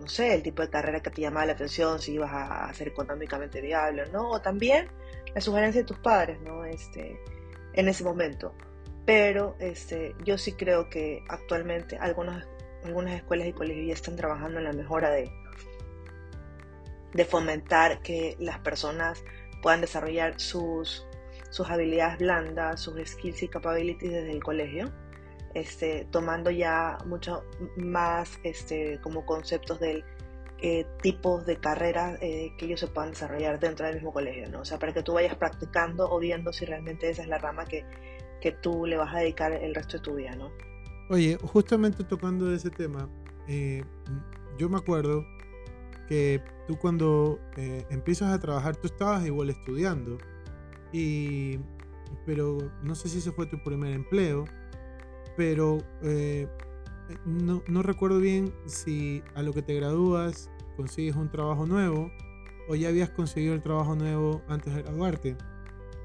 no 0.00 0.08
sé, 0.08 0.34
el 0.34 0.42
tipo 0.42 0.62
de 0.62 0.70
carrera 0.70 1.00
que 1.00 1.10
te 1.10 1.20
llamaba 1.20 1.46
la 1.46 1.52
atención, 1.52 2.00
si 2.00 2.14
ibas 2.14 2.30
a, 2.32 2.72
ser 2.72 2.88
económicamente 2.88 3.60
viable 3.60 4.02
o 4.04 4.06
no, 4.06 4.30
o 4.30 4.40
también 4.40 4.88
la 5.34 5.40
sugerencia 5.40 5.82
de 5.82 5.86
tus 5.86 5.98
padres, 5.98 6.40
¿no? 6.40 6.64
Este, 6.64 7.20
en 7.74 7.88
ese 7.88 8.02
momento. 8.02 8.54
Pero 9.04 9.56
este, 9.58 10.14
yo 10.24 10.38
sí 10.38 10.52
creo 10.52 10.88
que 10.88 11.22
actualmente 11.28 11.98
algunas, 11.98 12.46
algunas 12.84 13.14
escuelas 13.14 13.48
y 13.48 13.52
colegios 13.52 13.86
ya 13.88 13.94
están 13.94 14.16
trabajando 14.16 14.58
en 14.58 14.64
la 14.64 14.72
mejora 14.72 15.10
de, 15.10 15.30
de 17.12 17.24
fomentar 17.24 18.00
que 18.00 18.36
las 18.38 18.58
personas 18.60 19.22
puedan 19.62 19.80
desarrollar 19.80 20.40
sus, 20.40 21.06
sus 21.50 21.68
habilidades 21.68 22.18
blandas, 22.18 22.80
sus 22.80 22.94
skills 23.04 23.42
y 23.42 23.48
capabilities 23.48 24.12
desde 24.12 24.32
el 24.32 24.42
colegio, 24.42 24.90
este, 25.54 26.06
tomando 26.10 26.50
ya 26.50 26.98
mucho 27.06 27.44
más 27.76 28.38
este, 28.42 29.00
como 29.02 29.26
conceptos 29.26 29.80
del 29.80 30.04
eh, 30.62 30.86
tipos 31.02 31.46
de 31.46 31.56
carreras 31.56 32.18
eh, 32.20 32.52
que 32.58 32.66
ellos 32.66 32.80
se 32.80 32.86
puedan 32.86 33.10
desarrollar 33.12 33.58
dentro 33.58 33.86
del 33.86 33.94
mismo 33.94 34.12
colegio, 34.12 34.48
¿no? 34.50 34.60
O 34.60 34.64
sea, 34.64 34.78
para 34.78 34.92
que 34.92 35.02
tú 35.02 35.14
vayas 35.14 35.34
practicando 35.34 36.10
o 36.10 36.18
viendo 36.18 36.52
si 36.52 36.66
realmente 36.66 37.08
esa 37.08 37.22
es 37.22 37.28
la 37.28 37.38
rama 37.38 37.64
que, 37.64 37.84
que 38.42 38.52
tú 38.52 38.84
le 38.84 38.98
vas 38.98 39.14
a 39.14 39.20
dedicar 39.20 39.52
el 39.52 39.74
resto 39.74 39.96
de 39.96 40.02
tu 40.02 40.14
vida, 40.16 40.36
¿no? 40.36 40.52
Oye, 41.08 41.38
justamente 41.42 42.04
tocando 42.04 42.52
ese 42.52 42.70
tema, 42.70 43.08
eh, 43.48 43.82
yo 44.58 44.68
me 44.68 44.76
acuerdo 44.76 45.24
que 46.08 46.42
tú 46.68 46.78
cuando 46.78 47.40
eh, 47.56 47.86
empiezas 47.90 48.32
a 48.32 48.38
trabajar, 48.38 48.76
tú 48.76 48.86
estabas 48.86 49.24
igual 49.26 49.48
estudiando, 49.50 50.18
y, 50.92 51.58
pero 52.26 52.58
no 52.82 52.94
sé 52.94 53.08
si 53.08 53.18
ese 53.18 53.32
fue 53.32 53.46
tu 53.46 53.62
primer 53.62 53.92
empleo, 53.92 54.44
pero 55.36 55.78
eh, 56.02 56.48
no, 57.24 57.62
no, 57.66 57.82
recuerdo 57.82 58.18
bien 58.18 58.52
si 58.66 59.22
a 59.34 59.42
lo 59.42 59.52
que 59.52 59.62
te 59.62 59.74
gradúas 59.74 60.50
consigues 60.76 61.16
un 61.16 61.30
trabajo 61.30 61.66
nuevo 61.66 62.10
o 62.68 62.74
ya 62.74 62.88
habías 62.88 63.10
conseguido 63.10 63.54
el 63.54 63.62
trabajo 63.62 63.94
nuevo 63.96 64.42
antes 64.48 64.74
de 64.74 64.82
graduarte. 64.82 65.36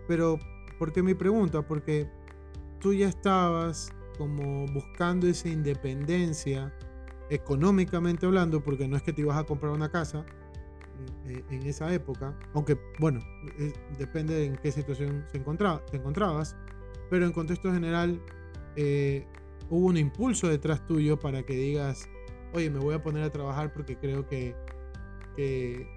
Pero, 0.07 0.39
¿por 0.79 0.91
qué 0.91 1.03
mi 1.03 1.13
pregunta? 1.13 1.61
Porque 1.61 2.09
tú 2.79 2.93
ya 2.93 3.07
estabas 3.07 3.91
como 4.17 4.65
buscando 4.67 5.27
esa 5.27 5.49
independencia 5.49 6.73
económicamente 7.29 8.25
hablando, 8.25 8.63
porque 8.63 8.87
no 8.87 8.95
es 8.97 9.03
que 9.03 9.13
te 9.13 9.21
ibas 9.21 9.37
a 9.37 9.43
comprar 9.43 9.71
una 9.73 9.89
casa 9.89 10.25
eh, 11.27 11.43
en 11.49 11.63
esa 11.63 11.93
época, 11.93 12.37
aunque 12.53 12.77
bueno, 12.99 13.19
depende 13.97 14.35
de 14.35 14.45
en 14.45 14.55
qué 14.57 14.71
situación 14.71 15.25
se 15.31 15.39
te 15.39 15.97
encontrabas, 15.97 16.55
pero 17.09 17.25
en 17.25 17.31
contexto 17.31 17.71
general 17.71 18.21
eh, 18.75 19.25
hubo 19.69 19.87
un 19.87 19.97
impulso 19.97 20.47
detrás 20.47 20.85
tuyo 20.85 21.19
para 21.19 21.43
que 21.43 21.53
digas, 21.53 22.09
oye, 22.53 22.69
me 22.69 22.79
voy 22.79 22.95
a 22.95 23.01
poner 23.01 23.23
a 23.23 23.31
trabajar 23.31 23.73
porque 23.73 23.97
creo 23.97 24.27
que, 24.27 24.55
que, 25.35 25.87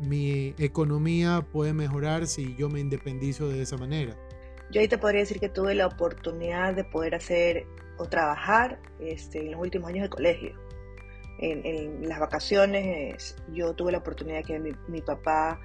mi, 0.00 0.54
economía 0.58 1.44
puede 1.52 1.72
mejorar 1.72 2.26
si 2.26 2.54
yo 2.56 2.68
me 2.68 2.80
independizo 2.80 3.48
de 3.48 3.62
esa 3.62 3.76
manera. 3.76 4.16
Yo 4.70 4.80
ahí 4.80 4.88
te 4.88 4.98
podría 4.98 5.20
decir 5.20 5.40
que 5.40 5.48
tuve 5.48 5.74
la 5.74 5.86
oportunidad 5.86 6.74
de 6.74 6.84
poder 6.84 7.14
hacer 7.14 7.66
o 7.96 8.06
trabajar 8.06 8.78
este, 9.00 9.40
en 9.40 9.52
los 9.52 9.60
últimos 9.60 9.88
años 9.90 10.04
de 10.04 10.08
colegio. 10.10 10.54
En, 11.40 12.08
las 12.08 12.18
vacaciones 12.18 13.36
yo 13.52 13.72
tuve 13.74 13.92
la 13.92 13.98
oportunidad 13.98 14.44
que 14.44 14.58
mi 14.88 15.00
papá 15.00 15.60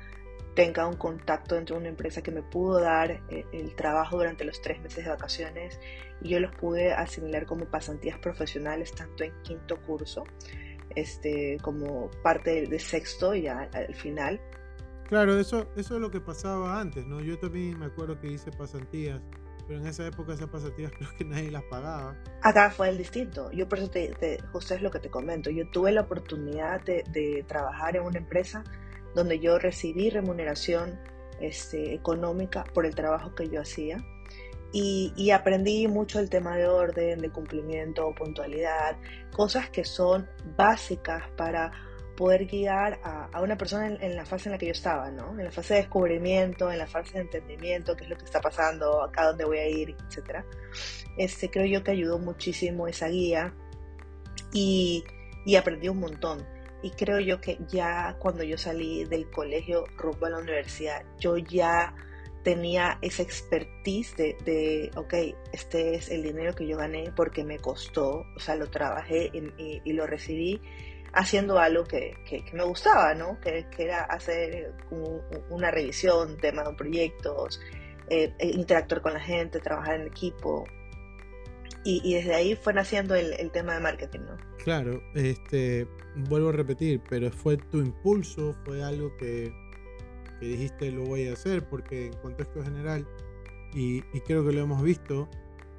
tenga 0.56 0.88
un 0.88 0.96
contacto 0.96 1.56
dentro 1.56 1.76
de 1.76 1.82
una 1.82 1.90
empresa 1.90 2.22
que 2.22 2.32
me 2.32 2.44
pudo 2.44 2.80
dar 2.80 3.12
eh, 3.12 3.46
el, 3.52 3.76
trabajo 3.76 4.18
durante 4.18 4.44
los 4.44 4.62
tres 4.62 4.82
meses 4.82 5.04
de 5.04 5.10
vacaciones 5.10 5.80
y 6.22 6.30
yo 6.30 6.40
los 6.40 6.56
pude 6.56 6.94
asimilar 6.94 7.46
como 7.46 7.66
pasantías 7.66 8.18
profesionales 8.20 8.94
tanto 8.94 9.24
en 9.24 9.34
quinto 9.42 9.82
curso 9.82 10.24
este, 10.96 11.58
como 11.62 12.12
parte 12.22 12.68
de, 12.68 12.80
sexto 12.80 13.34
y 13.34 13.48
al, 13.48 13.96
final. 13.96 14.40
Claro, 15.08 15.38
eso, 15.40 15.68
eso 15.76 15.96
es 15.96 16.02
lo 16.02 16.12
que 16.12 16.22
pasaba 16.22 16.80
antes, 16.80 17.06
¿no? 17.06 17.20
Yo 17.20 17.40
también 17.40 17.80
me 17.80 17.88
acuerdo 17.88 18.20
que 18.20 18.28
hice 18.28 18.52
pasantías, 18.52 19.20
pero 19.68 19.80
en 19.80 19.88
esa 19.88 20.06
época 20.06 20.34
esas 20.34 20.50
pasantías 20.50 20.92
creo 20.98 21.10
que 21.18 21.26
nadie 21.26 21.50
las 21.50 21.64
pagaba. 21.64 22.16
Acá 22.42 22.70
fue 22.70 22.90
el 22.90 22.98
distinto. 22.98 23.52
Yo 23.52 23.68
por 23.68 23.80
eso 23.80 23.90
te, 23.90 24.10
te 24.10 24.40
justo 24.52 24.76
es 24.76 24.84
lo 24.84 24.92
que 24.92 25.00
te 25.00 25.10
comento. 25.10 25.50
Yo 25.50 25.68
tuve 25.72 25.92
la 25.92 26.02
oportunidad 26.02 26.82
de, 26.84 27.04
de 27.10 27.44
trabajar 27.48 27.96
en 27.96 28.04
una 28.04 28.20
empresa 28.20 28.64
donde 29.16 29.40
yo 29.40 29.60
recibí 29.60 30.10
remuneración 30.10 31.00
este, 31.40 31.94
económica 31.94 32.64
por 32.74 32.86
el 32.86 32.96
trabajo 32.96 33.36
que 33.36 33.50
yo 33.50 33.62
hacía. 33.62 33.98
Y, 34.76 35.30
aprendí 35.30 35.88
mucho 35.88 36.20
el 36.20 36.32
tema 36.32 36.58
de 36.58 36.68
orden, 36.68 37.20
de 37.20 37.30
cumplimiento, 37.30 38.12
puntualidad, 38.16 38.98
cosas 39.32 39.70
que 39.70 39.86
son 39.86 40.28
básicas 40.58 41.30
para 41.38 41.72
poder 42.18 42.48
guiar 42.48 43.00
a, 43.04 43.40
una 43.40 43.56
persona 43.56 43.88
en, 43.88 44.16
la 44.16 44.26
fase 44.26 44.50
en 44.50 44.54
la 44.54 44.58
que 44.58 44.66
yo 44.66 44.72
estaba, 44.72 45.12
¿no? 45.12 45.38
En 45.38 45.46
la 45.46 45.52
fase 45.52 45.76
de 45.76 45.82
descubrimiento, 45.82 46.72
en 46.72 46.80
la 46.80 46.88
fase 46.88 47.14
de 47.14 47.22
entendimiento, 47.22 47.96
qué 47.96 48.06
es 48.06 48.10
lo 48.10 48.18
que 48.18 48.26
está 48.26 48.42
pasando, 48.42 49.04
acá 49.04 49.28
dónde 49.28 49.46
voy 49.46 49.60
a 49.60 49.70
ir, 49.70 49.92
etc. 49.92 50.44
Este, 51.18 51.52
creo 51.52 51.68
yo 51.68 51.84
que 51.84 51.92
ayudó 51.92 52.18
muchísimo 52.18 52.88
esa 52.88 53.10
guía 53.10 53.54
y, 54.54 55.04
y 55.46 55.56
aprendí 55.56 55.88
un 55.88 56.00
montón. 56.00 56.53
Y 56.84 56.92
creo 56.92 57.20
yo 57.20 57.42
que 57.42 57.58
ya 57.70 58.18
cuando 58.20 58.44
yo 58.44 58.58
salí 58.58 59.06
del 59.06 59.30
colegio 59.32 59.86
rumbo 59.98 60.26
a 60.26 60.32
la 60.32 60.38
universidad, 60.38 61.02
yo 61.18 61.38
ya 61.38 61.96
tenía 62.44 63.00
esa 63.02 63.24
expertise 63.24 64.16
de, 64.18 64.38
de, 64.44 64.92
ok, 64.96 65.14
este 65.54 65.96
es 65.96 66.10
el 66.10 66.24
dinero 66.24 66.54
que 66.54 66.68
yo 66.68 66.78
gané 66.78 67.12
porque 67.16 67.44
me 67.44 67.58
costó, 67.58 68.26
o 68.36 68.40
sea, 68.40 68.56
lo 68.56 68.70
trabajé 68.70 69.32
y, 69.34 69.94
lo 69.94 70.06
recibí 70.06 70.62
haciendo 71.14 71.58
algo 71.58 71.86
que, 71.86 72.14
que, 72.26 72.44
me 72.54 72.66
gustaba, 72.66 73.14
¿no? 73.14 73.40
Que, 73.40 73.66
que 73.70 73.84
era 73.84 74.04
hacer 74.04 74.74
una 75.50 75.72
revisión, 75.72 76.38
tema 76.38 76.64
de 76.64 76.74
proyectos, 76.74 77.62
eh, 78.10 78.34
interactuar 78.42 79.02
con 79.02 79.14
la 79.14 79.22
gente, 79.22 79.60
trabajar 79.60 80.02
en 80.02 80.08
equipo. 80.08 80.66
Y, 81.86 82.14
desde 82.14 82.34
ahí 82.34 82.56
fue 82.56 82.74
naciendo 82.74 83.14
el, 83.14 83.52
tema 83.52 83.74
de 83.74 83.82
marketing, 83.82 84.22
¿no? 84.22 84.38
Claro, 84.64 85.02
este, 85.16 85.86
vuelvo 86.30 86.50
a 86.50 86.52
repetir, 86.54 87.02
pero 87.10 87.30
fue 87.30 87.58
tu 87.58 87.80
impulso, 87.80 88.56
fue 88.64 88.82
algo 88.82 89.16
que, 89.18 89.54
dijiste 90.40 90.92
lo 90.92 91.04
voy 91.04 91.28
a 91.28 91.34
hacer, 91.34 91.68
porque 91.68 92.08
en 92.08 92.14
contexto 92.14 92.64
general, 92.64 93.06
y, 93.74 94.02
creo 94.22 94.46
que 94.46 94.54
lo 94.54 94.62
hemos 94.62 94.82
visto, 94.82 95.30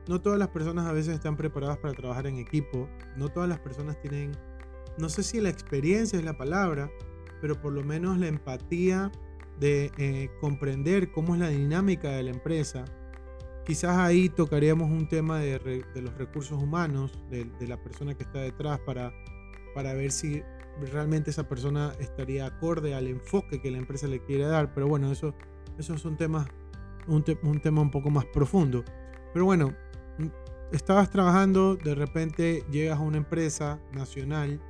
no 0.06 0.20
todas 0.20 0.38
las 0.38 0.48
personas 0.48 0.86
a 0.86 0.92
veces 0.92 1.14
están 1.14 1.36
preparadas 1.36 1.78
para 1.78 1.94
trabajar 1.94 2.26
en 2.26 2.38
equipo, 2.38 2.88
no 3.16 3.30
todas 3.30 3.48
las 3.48 3.60
personas 3.60 3.98
tienen, 4.02 4.32
no 4.98 5.08
sé 5.08 5.22
si 5.22 5.40
la 5.40 5.48
experiencia 5.48 6.18
es 6.18 6.24
la 6.24 6.36
palabra, 6.36 6.90
pero 7.40 7.60
por 7.60 7.72
lo 7.72 7.82
menos 7.82 8.18
la 8.18 8.26
empatía 8.26 9.10
de 9.58 9.90
eh, 9.98 10.28
comprender 10.40 11.10
cómo 11.12 11.34
es 11.34 11.40
la 11.40 11.48
dinámica 11.48 12.10
de 12.10 12.24
la 12.24 12.30
empresa. 12.30 12.84
Quizás 13.64 13.96
ahí 13.96 14.28
tocaríamos 14.28 14.90
un 14.90 15.08
tema 15.08 15.38
de, 15.38 15.84
los 15.94 16.18
recursos 16.18 16.62
humanos, 16.62 17.18
de, 17.30 17.44
de, 17.58 17.66
la 17.66 17.82
persona 17.82 18.14
que 18.14 18.24
está 18.24 18.40
detrás 18.40 18.78
para 18.80 19.12
para 19.74 19.92
ver 19.92 20.12
si 20.12 20.42
realmente 20.92 21.30
esa 21.30 21.48
persona 21.48 21.92
estaría 21.98 22.46
acorde 22.46 22.94
al 22.94 23.08
enfoque 23.08 23.60
que 23.60 23.70
la 23.70 23.78
empresa 23.78 24.06
le 24.06 24.20
quiere 24.20 24.44
dar. 24.44 24.72
Pero 24.72 24.88
bueno, 24.88 25.10
eso, 25.12 25.34
eso 25.78 25.94
es 25.94 26.04
un 26.04 26.16
tema, 26.16 26.46
un, 27.06 27.22
tema 27.60 27.82
un 27.82 27.90
poco 27.90 28.08
más 28.08 28.24
profundo. 28.26 28.84
Pero 29.32 29.44
bueno, 29.44 29.74
estabas 30.72 31.10
trabajando, 31.10 31.76
de 31.76 31.94
repente 31.94 32.64
llegas 32.70 32.98
a 32.98 33.02
una 33.02 33.18
empresa 33.18 33.80
nacional 33.92 34.60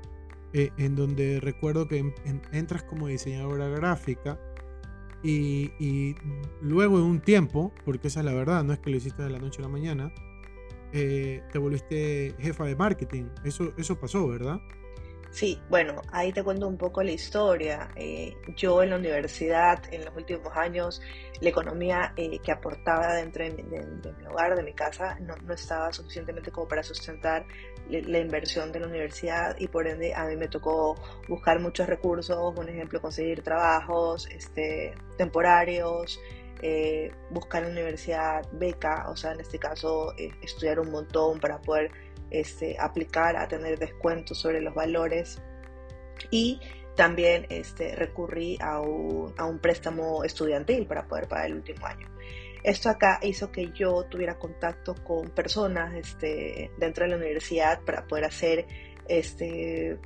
eh, 0.55 0.71
en 0.79 0.97
donde 0.97 1.39
recuerdo 1.41 1.87
que 1.87 2.13
entras 2.53 2.83
como 2.83 3.09
diseñadora 3.09 3.69
gráfica 3.69 4.39
y, 5.25 6.15
luego 6.61 6.99
de 6.99 7.05
un 7.05 7.21
tiempo, 7.21 7.73
porque 7.85 8.09
esa 8.09 8.21
es 8.21 8.27
la 8.27 8.35
verdad, 8.35 8.63
no 8.63 8.73
es 8.73 8.79
que 8.79 8.91
lo 8.91 8.97
hiciste 8.97 9.23
de 9.23 9.31
la 9.31 9.39
noche 9.39 9.61
a 9.61 9.63
la 9.63 9.69
mañana, 9.69 10.13
eh, 10.93 11.43
te 11.51 11.59
volviste 11.59 12.35
jefa 12.39 12.65
de 12.65 12.77
marketing. 12.77 13.25
Eso, 13.45 13.73
eso 13.77 13.99
pasó, 13.99 14.29
¿verdad? 14.29 14.61
Sí, 15.35 15.61
bueno, 15.69 16.01
ahí 16.13 16.33
te 16.33 16.45
cuento 16.45 16.69
un 16.69 16.77
poco 16.77 17.03
la 17.03 17.11
historia. 17.11 17.91
Eh, 17.97 18.37
yo 18.55 18.85
en 18.85 18.91
la 18.91 18.97
universidad, 18.97 19.83
en 19.93 20.05
los 20.05 20.15
últimos 20.15 20.57
años, 20.57 21.03
la 21.41 21.49
economía 21.49 22.13
eh, 22.17 22.39
que 22.39 22.53
aportaba 22.53 23.15
dentro 23.15 23.45
de 23.45 23.65
mi, 23.65 24.27
hogar, 24.27 24.55
de 24.55 24.63
mi 24.63 24.73
casa, 24.75 25.19
no, 25.19 25.35
estaba 25.53 25.93
suficientemente 25.93 26.53
como 26.53 26.69
para 26.69 26.85
sustentar 26.85 27.45
la 27.91 28.19
inversión 28.19 28.73
de 28.73 28.81
la 28.81 28.87
universidad 28.87 29.57
y 29.59 29.69
por 29.69 29.87
ende 29.87 30.15
a 30.15 30.25
mí 30.25 30.37
me 30.37 30.49
tocó 30.49 30.97
buscar 31.29 31.61
muchos 31.61 31.87
recursos, 31.87 32.55
por 32.55 32.69
ejemplo, 32.69 33.01
conseguir 33.01 33.43
trabajos 33.43 34.27
este, 34.31 34.95
temporarios, 35.17 36.19
eh, 36.63 37.13
buscar 37.31 37.63
en 37.63 37.75
la 37.75 37.81
universidad 37.81 38.47
beca, 38.53 39.07
o 39.11 39.17
sea, 39.17 39.33
en 39.33 39.41
este 39.41 39.59
caso 39.59 40.15
estudiar 40.43 40.81
un 40.81 40.91
montón 40.91 41.41
para 41.41 41.61
poder 41.61 41.91
este, 42.31 42.77
aplicar 42.79 43.37
a 43.37 43.47
tener 43.49 43.79
descuentos 43.79 44.39
sobre 44.39 44.61
los 44.61 44.75
valores 44.75 45.43
y 46.31 46.61
también 46.97 47.47
este, 47.51 47.95
recurrí 47.97 48.57
a 48.61 48.81
un, 48.81 49.35
a 49.37 49.45
un 49.45 49.59
préstamo 49.59 50.25
estudiantil 50.25 50.87
para 50.87 51.07
poder 51.07 51.29
pagar 51.29 51.47
el 51.47 51.55
último 51.55 51.87
año. 51.87 52.14
Esto 52.65 52.89
acá 52.89 53.21
hizo 53.23 53.53
que 53.53 53.71
yo 53.73 54.05
tuviera 54.05 54.39
contacto 54.39 54.95
con 55.05 55.29
personas 55.29 55.95
este, 55.95 56.71
dentro 56.79 57.05
de 57.05 57.11
la 57.11 57.17
universidad 57.19 57.83
para 57.83 58.07
poder 58.07 58.25
hacer 58.25 58.67
este, 59.07 59.99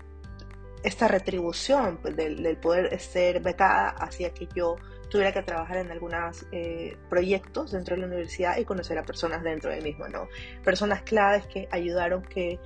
esta 0.82 1.06
retribución 1.06 1.98
pues, 2.02 2.16
del, 2.16 2.56
poder 2.58 2.98
ser 2.98 3.40
becada, 3.40 3.90
hacía 3.90 4.34
que 4.34 4.48
yo 4.56 4.76
tuviera 5.08 5.32
que 5.32 5.42
trabajar 5.42 5.78
en 5.78 5.92
algunos 5.92 6.46
eh, 6.52 6.96
proyectos 7.08 7.70
dentro 7.70 7.94
de 7.94 8.02
la 8.02 8.08
universidad 8.08 8.58
y 8.58 8.64
conocer 8.64 8.98
a 8.98 9.04
personas 9.04 9.42
dentro 9.42 9.70
del 9.70 9.82
mismo, 9.82 10.08
¿no? 10.08 10.28
Personas 10.64 11.02
claves 11.02 11.46
que 11.46 11.68
ayudaron 11.70 12.22
que 12.22 12.58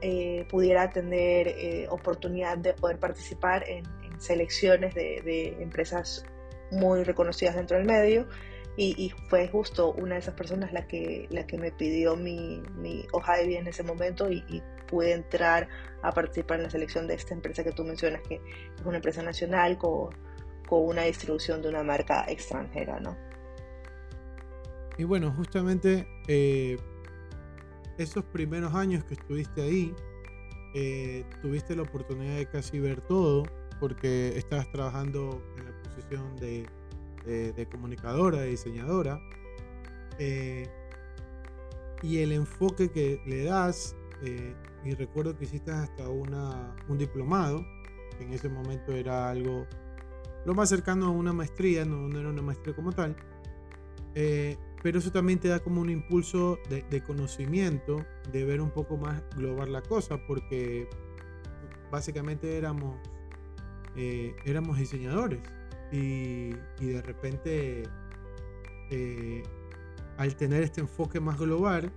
eh, 0.00 0.46
pudiera 0.48 0.90
tener 0.90 1.48
eh, 1.48 1.86
oportunidad 1.90 2.56
de 2.56 2.72
poder 2.72 2.98
participar 2.98 3.68
en, 3.68 3.84
selecciones 4.18 4.94
de, 4.94 5.56
empresas 5.60 6.24
muy 6.70 7.02
reconocidas 7.02 7.56
dentro 7.56 7.76
del 7.76 7.86
medio 7.86 8.28
y, 8.76 9.12
fue 9.28 9.48
justo 9.48 9.92
una 9.92 10.14
de 10.14 10.20
esas 10.20 10.34
personas 10.34 10.72
la 10.72 10.86
que, 10.86 11.26
la 11.30 11.46
que 11.46 11.58
me 11.58 11.70
pidió 11.72 12.16
mi, 12.16 12.62
mi 12.76 13.06
hoja 13.12 13.36
de 13.36 13.46
vida 13.46 13.58
en 13.58 13.66
ese 13.66 13.82
momento 13.82 14.30
y, 14.30 14.44
y, 14.48 14.62
pude 14.86 15.12
entrar 15.14 15.68
a 16.02 16.12
participar 16.12 16.58
en 16.58 16.64
la 16.64 16.70
selección 16.70 17.06
de 17.06 17.14
esta 17.14 17.32
empresa 17.32 17.64
que 17.64 17.72
tú 17.72 17.82
mencionas, 17.82 18.20
que 18.28 18.34
es 18.34 18.84
una 18.84 18.96
empresa 18.96 19.22
nacional 19.22 19.78
con 19.78 20.10
una 20.68 21.02
distribución 21.04 21.62
de 21.62 21.70
una 21.70 21.82
marca 21.82 22.26
extranjera, 22.28 23.00
¿no? 23.00 23.16
Y 24.98 25.04
bueno, 25.04 25.32
justamente 25.32 26.06
eh, 26.28 26.76
esos 27.96 28.24
primeros 28.24 28.74
años 28.74 29.04
que 29.04 29.14
estuviste 29.14 29.62
ahí, 29.62 29.94
eh, 30.74 31.24
tuviste 31.40 31.74
la 31.74 31.82
oportunidad 31.82 32.36
de 32.36 32.46
casi 32.46 32.78
ver 32.78 33.00
todo, 33.00 33.44
porque 33.80 34.36
estabas 34.36 34.70
trabajando 34.70 35.42
en 35.58 35.64
la 35.64 35.82
posición 35.82 36.36
de, 36.36 36.66
comunicadora, 37.70 38.40
de 38.40 38.48
diseñadora, 38.48 39.20
eh, 40.18 40.68
y 42.02 42.18
el 42.18 42.32
enfoque 42.32 42.90
que 42.90 43.20
le 43.26 43.44
das, 43.44 43.96
y 44.84 44.94
recuerdo 44.94 45.36
que 45.36 45.44
hiciste 45.44 45.70
hasta 45.70 46.08
una, 46.08 46.76
un 46.88 46.98
diplomado, 46.98 47.64
que 48.18 48.24
en 48.24 48.32
ese 48.32 48.48
momento 48.48 48.92
era 48.92 49.30
algo 49.30 49.66
lo 50.44 50.54
más 50.54 50.68
cercano 50.68 51.06
a 51.06 51.10
una 51.10 51.32
maestría, 51.32 51.84
no, 51.84 52.08
era 52.18 52.28
una 52.28 52.42
maestría 52.42 52.74
como 52.74 52.92
tal, 52.92 53.16
eh, 54.14 54.56
pero 54.82 54.98
eso 54.98 55.12
también 55.12 55.38
te 55.38 55.48
da 55.48 55.60
como 55.60 55.80
un 55.80 55.90
impulso 55.90 56.58
de, 56.68 57.02
conocimiento, 57.02 58.04
de 58.32 58.44
ver 58.44 58.60
un 58.60 58.70
poco 58.70 58.96
más 58.96 59.22
global 59.36 59.72
la 59.72 59.82
cosa, 59.82 60.18
porque 60.26 60.88
básicamente 61.90 62.56
éramos, 62.56 62.96
eh, 63.96 64.34
éramos 64.44 64.78
diseñadores 64.78 65.40
y, 65.92 66.52
de 66.80 67.02
repente 67.02 67.82
eh, 68.90 69.42
al 70.16 70.34
tener 70.36 70.62
este 70.62 70.80
enfoque 70.80 71.20
más 71.20 71.38
global, 71.38 71.92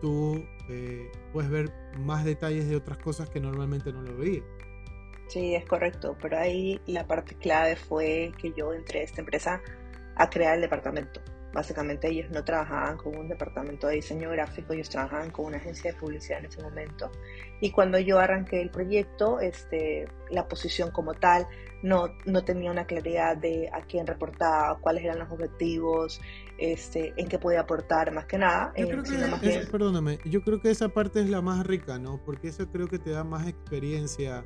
tú 0.00 0.44
eh, 0.68 1.10
puedes 1.32 1.50
ver 1.50 1.72
más 1.98 2.24
detalles 2.24 2.68
de 2.68 2.76
otras 2.76 2.98
cosas 2.98 3.28
que 3.28 3.40
normalmente 3.40 3.92
no 3.92 4.02
lo 4.02 4.16
veías. 4.16 4.44
Sí, 5.28 5.54
es 5.54 5.64
correcto, 5.64 6.16
pero 6.20 6.38
ahí 6.38 6.80
la 6.86 7.06
parte 7.06 7.34
clave 7.34 7.76
fue 7.76 8.32
que 8.38 8.52
yo 8.56 8.72
entré 8.72 9.00
a 9.00 9.02
esta 9.04 9.20
empresa 9.20 9.60
a 10.16 10.30
crear 10.30 10.54
el 10.56 10.60
departamento. 10.60 11.20
Básicamente 11.54 12.08
ellos 12.08 12.30
no 12.32 12.44
trabajaban 12.44 12.96
con 12.96 13.16
un 13.16 13.28
departamento 13.28 13.86
de 13.86 13.94
diseño 13.94 14.28
gráfico, 14.30 14.72
ellos 14.72 14.90
trabajaban 14.90 15.30
con 15.30 15.46
una 15.46 15.58
agencia 15.58 15.92
de 15.92 15.98
publicidad 15.98 16.40
en 16.40 16.46
ese 16.46 16.60
momento. 16.60 17.12
Y 17.60 17.70
cuando 17.70 17.96
yo 18.00 18.18
arranqué 18.18 18.60
el 18.60 18.70
proyecto, 18.70 19.38
este, 19.38 20.06
la 20.30 20.48
posición 20.48 20.90
como 20.90 21.14
tal 21.14 21.46
no, 21.84 22.08
no 22.24 22.44
tenía 22.44 22.72
una 22.72 22.86
claridad 22.86 23.36
de 23.36 23.70
a 23.72 23.82
quién 23.82 24.04
reportaba, 24.04 24.78
cuáles 24.80 25.04
eran 25.04 25.20
los 25.20 25.30
objetivos, 25.30 26.20
este, 26.58 27.14
en 27.16 27.28
qué 27.28 27.38
podía 27.38 27.60
aportar, 27.60 28.12
más 28.12 28.26
que 28.26 28.36
nada. 28.36 28.72
Yo 28.76 28.88
creo 28.88 29.02
que, 29.04 29.66
perdóname, 29.70 30.18
yo 30.24 30.42
creo 30.42 30.60
que 30.60 30.70
esa 30.70 30.88
parte 30.88 31.20
es 31.20 31.30
la 31.30 31.40
más 31.40 31.64
rica, 31.64 32.00
¿no? 32.00 32.20
Porque 32.24 32.48
eso 32.48 32.68
creo 32.68 32.88
que 32.88 32.98
te 32.98 33.10
da 33.10 33.22
más 33.22 33.46
experiencia, 33.46 34.44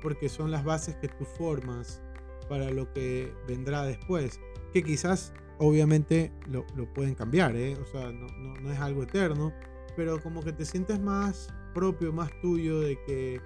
porque 0.00 0.30
son 0.30 0.50
las 0.50 0.64
bases 0.64 0.96
que 0.96 1.08
tú 1.08 1.26
formas 1.26 2.02
para 2.48 2.70
lo 2.70 2.90
que 2.94 3.34
vendrá 3.46 3.82
después. 3.82 4.40
Que 4.72 4.82
quizás 4.82 5.34
obviamente 5.58 6.32
lo, 6.48 6.64
lo 6.74 6.92
pueden 6.92 7.14
cambiar, 7.14 7.56
¿eh? 7.56 7.76
o 7.76 7.86
sea, 7.86 8.12
no, 8.12 8.26
no, 8.38 8.54
no, 8.60 8.72
es 8.72 8.78
algo 8.78 9.02
eterno, 9.02 9.52
pero 9.96 10.20
como 10.20 10.42
que 10.42 10.52
te 10.52 10.64
sientes 10.64 11.00
más 11.00 11.48
propio, 11.74 12.12
más 12.12 12.30
tuyo 12.40 12.80
de 12.80 12.98
que 13.06 13.40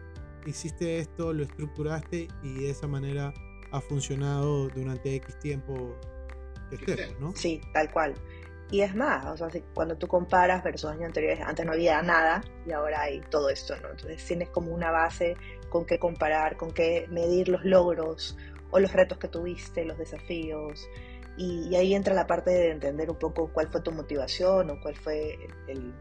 hiciste 0.46 0.98
esto, 0.98 1.32
lo 1.32 1.42
estructuraste 1.42 2.28
y 2.42 2.54
de 2.54 2.70
esa 2.70 2.86
manera 2.86 3.32
ha 3.72 3.80
funcionado 3.80 4.68
durante 4.68 5.14
X 5.16 5.38
tiempo 5.38 5.96
que 6.70 7.14
¿no? 7.18 7.32
Sí, 7.34 7.60
tal 7.72 7.90
cual. 7.90 8.14
Y 8.70 8.82
es 8.82 8.94
más, 8.94 9.26
o 9.26 9.36
sea, 9.36 9.60
cuando 9.74 9.96
tú 9.96 10.06
comparas 10.06 10.62
versus 10.62 10.90
años 10.90 11.06
anteriores, 11.06 11.40
antes 11.40 11.66
no 11.66 11.72
había 11.72 12.00
nada 12.02 12.42
y 12.64 12.70
ahora 12.70 13.02
hay 13.02 13.20
todo 13.28 13.50
esto, 13.50 13.74
¿no? 13.80 13.90
Entonces 13.90 14.24
tienes 14.24 14.48
como 14.50 14.72
una 14.72 14.92
base 14.92 15.36
con 15.68 15.84
qué 15.84 15.98
comparar, 15.98 16.56
con 16.56 16.70
qué 16.70 17.06
medir 17.10 17.48
los 17.48 17.64
logros 17.64 18.36
o 18.70 18.78
los 18.78 18.92
retos 18.92 19.18
que 19.18 19.26
tuviste, 19.26 19.84
los 19.84 19.98
desafíos, 19.98 20.88
y, 21.40 21.74
ahí 21.74 21.94
entra 21.94 22.14
la 22.14 22.26
parte 22.26 22.50
de 22.50 22.70
entender 22.70 23.10
un 23.10 23.18
poco 23.18 23.50
cuál 23.50 23.68
fue 23.68 23.80
tu 23.80 23.92
motivación 23.92 24.68
o 24.70 24.80
cuál 24.80 24.94
fue 24.94 25.38
el, 25.68 25.94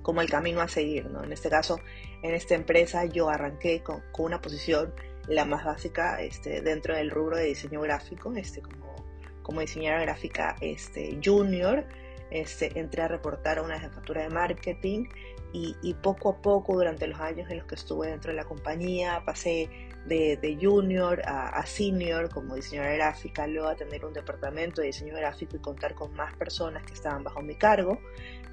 como 0.00 0.22
el 0.22 0.30
camino 0.30 0.62
a 0.62 0.68
seguir, 0.68 1.10
¿no? 1.10 1.22
En 1.22 1.32
este 1.32 1.50
caso, 1.50 1.78
en 2.22 2.34
esta 2.34 2.54
empresa 2.54 3.04
yo 3.04 3.28
arranqué 3.28 3.82
con, 3.82 4.02
una 4.16 4.40
posición 4.40 4.94
la 5.26 5.44
más 5.44 5.66
básica 5.66 6.22
este, 6.22 6.62
dentro 6.62 6.96
del 6.96 7.10
rubro 7.10 7.36
de 7.36 7.44
diseño 7.44 7.82
gráfico, 7.82 8.32
este, 8.36 8.62
como, 8.62 8.96
como 9.42 9.60
diseñadora 9.60 10.00
gráfica 10.04 10.56
este, 10.62 11.20
junior, 11.22 11.84
este, 12.30 12.78
entré 12.78 13.02
a 13.02 13.08
reportar 13.08 13.58
a 13.58 13.62
una 13.62 13.78
jefatura 13.78 14.22
de 14.22 14.30
marketing 14.30 15.08
y, 15.52 15.76
y, 15.82 15.92
poco 15.92 16.30
a 16.30 16.40
poco 16.40 16.74
durante 16.74 17.06
los 17.06 17.20
años 17.20 17.50
en 17.50 17.58
los 17.58 17.66
que 17.66 17.74
estuve 17.74 18.08
dentro 18.08 18.30
de 18.30 18.36
la 18.36 18.44
compañía 18.44 19.22
pasé 19.26 19.68
de, 20.08 20.58
junior 20.60 21.22
a, 21.24 21.64
senior 21.66 22.30
como 22.30 22.54
diseñadora 22.54 22.94
gráfica, 22.94 23.46
luego 23.46 23.68
a 23.68 23.76
tener 23.76 24.04
un 24.04 24.12
departamento 24.12 24.80
de 24.80 24.88
diseño 24.88 25.14
gráfico 25.14 25.56
y 25.56 25.60
contar 25.60 25.94
con 25.94 26.14
más 26.14 26.34
personas 26.34 26.84
que 26.84 26.94
estaban 26.94 27.22
bajo 27.22 27.42
mi 27.42 27.54
cargo. 27.54 28.00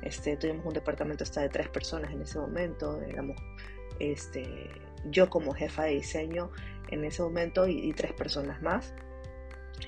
Este, 0.02 0.38
tuvimos 0.38 0.66
un 0.66 0.74
departamento 0.74 1.24
hasta 1.24 1.42
de 1.42 1.50
tres 1.50 1.70
personas 1.70 2.12
en 2.12 2.22
ese 2.22 2.38
momento, 2.38 3.00
digamos, 3.00 3.38
este, 4.00 4.70
yo 5.06 5.30
como 5.30 5.54
jefa 5.54 5.84
de 5.84 5.92
diseño 5.92 6.52
en 6.90 7.04
ese 7.06 7.24
momento 7.24 7.68
y, 7.68 7.94
tres 7.94 8.14
personas 8.14 8.62
más. 8.62 8.94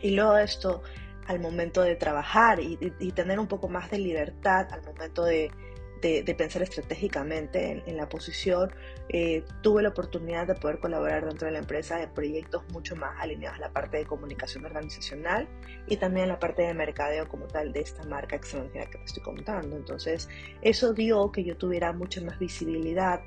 Y 0.02 0.12
luego 0.12 0.38
esto, 0.38 0.82
al 1.28 1.40
momento 1.40 1.82
de 1.82 1.96
trabajar 1.96 2.60
y 2.60 3.12
tener 3.12 3.40
un 3.40 3.48
poco 3.48 3.68
más 3.68 3.92
de 3.92 4.00
libertad, 4.00 4.68
al 4.72 4.82
momento 4.84 5.24
de, 5.24 5.52
de, 6.02 6.36
pensar 6.38 6.62
estratégicamente 6.62 7.84
en, 7.86 7.98
la 7.98 8.08
posición, 8.10 8.72
eh, 9.10 9.44
tuve 9.62 9.82
la 9.82 9.90
oportunidad 9.90 10.48
de 10.48 10.56
poder 10.56 10.80
colaborar 10.80 11.26
dentro 11.26 11.48
de 11.48 11.54
la 11.54 11.60
empresa 11.60 12.02
en 12.02 12.14
proyectos 12.14 12.64
mucho 12.72 12.96
más 12.96 13.12
alineados 13.20 13.58
a 13.58 13.62
la 13.62 13.74
parte 13.74 13.98
de 13.98 14.06
comunicación 14.06 14.66
organizacional 14.66 15.48
y 15.88 15.98
también 15.98 16.28
la 16.28 16.40
parte 16.40 16.64
de 16.64 16.74
mercadeo 16.74 17.28
como 17.28 17.48
tal 17.48 17.74
de 17.74 17.82
esta 17.82 18.04
marca 18.04 18.36
extranjera 18.36 18.86
que 18.90 18.98
te 18.98 19.06
estoy 19.06 19.24
contando. 19.24 19.76
Entonces, 19.76 20.30
eso 20.62 20.94
dio 20.94 21.32
que 21.32 21.44
yo 21.44 21.58
tuviera 21.58 21.92
mucha 21.94 22.22
más 22.22 22.38
visibilidad 22.40 23.22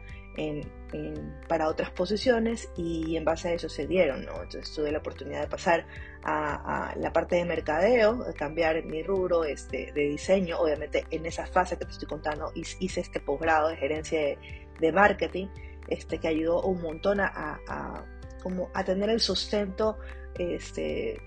para 1.49 1.69
otras 1.69 1.91
posiciones 1.91 2.71
y 2.77 3.17
en 3.17 3.25
base 3.25 3.49
a 3.49 3.53
eso 3.53 3.69
se 3.69 3.87
dieron, 3.87 4.25
¿no? 4.25 4.43
Entonces 4.43 4.73
tuve 4.75 4.91
la 4.91 4.99
oportunidad 4.99 5.43
de 5.43 5.47
pasar 5.49 5.87
a, 6.25 6.95
la 6.97 7.13
parte 7.13 7.37
de 7.37 7.45
mercadeo, 7.45 8.25
de 8.25 8.35
cambiar 8.35 8.85
mi 8.85 9.03
rubro 9.03 9.45
este, 9.45 9.93
de 9.93 10.09
diseño, 10.09 10.59
obviamente 10.59 11.07
en 11.11 11.27
esa 11.27 11.47
fase 11.47 11.79
que 11.79 11.85
te 11.85 11.93
estoy 11.93 12.09
contando 12.09 12.53
hice 12.55 13.01
este 13.01 13.21
posgrado 13.21 13.69
de 13.69 13.77
gerencia 13.77 14.21
de, 14.81 14.93
marketing, 14.93 15.49
este, 15.89 16.19
que 16.19 16.29
ayudó 16.29 16.63
un 16.63 16.81
montón 16.83 17.21
a, 17.21 17.61
a, 17.67 18.05
como 18.43 18.71
a 18.75 18.85
tener 18.85 19.11
el 19.11 19.21
sustento 19.21 19.99
este, 20.39 21.21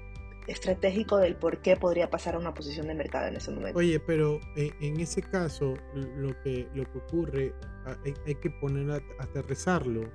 estratégico 0.47 1.17
del 1.17 1.35
por 1.35 1.61
qué 1.61 1.75
podría 1.75 2.09
pasar 2.09 2.35
a 2.35 2.39
una 2.39 2.53
posición 2.53 2.87
de 2.87 2.95
mercado 2.95 3.27
en 3.27 3.35
ese 3.35 3.51
momento. 3.51 3.77
Oye, 3.77 3.99
pero 3.99 4.39
eh, 4.55 4.71
en 4.81 4.99
ese 4.99 5.21
caso, 5.21 5.73
lo 5.93 6.39
que, 6.41 6.67
lo 6.73 6.83
que 6.91 6.97
ocurre, 6.97 7.53
hay, 8.25 8.35
que 8.35 8.49
poner 8.49 8.91
a, 8.91 9.23
aterrizarlo 9.23 10.09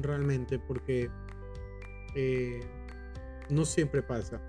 realmente, 0.00 0.58
porque 0.58 1.08
eh, 2.14 2.60
no 3.50 3.64
siempre 3.64 4.02
pasa. 4.02 4.40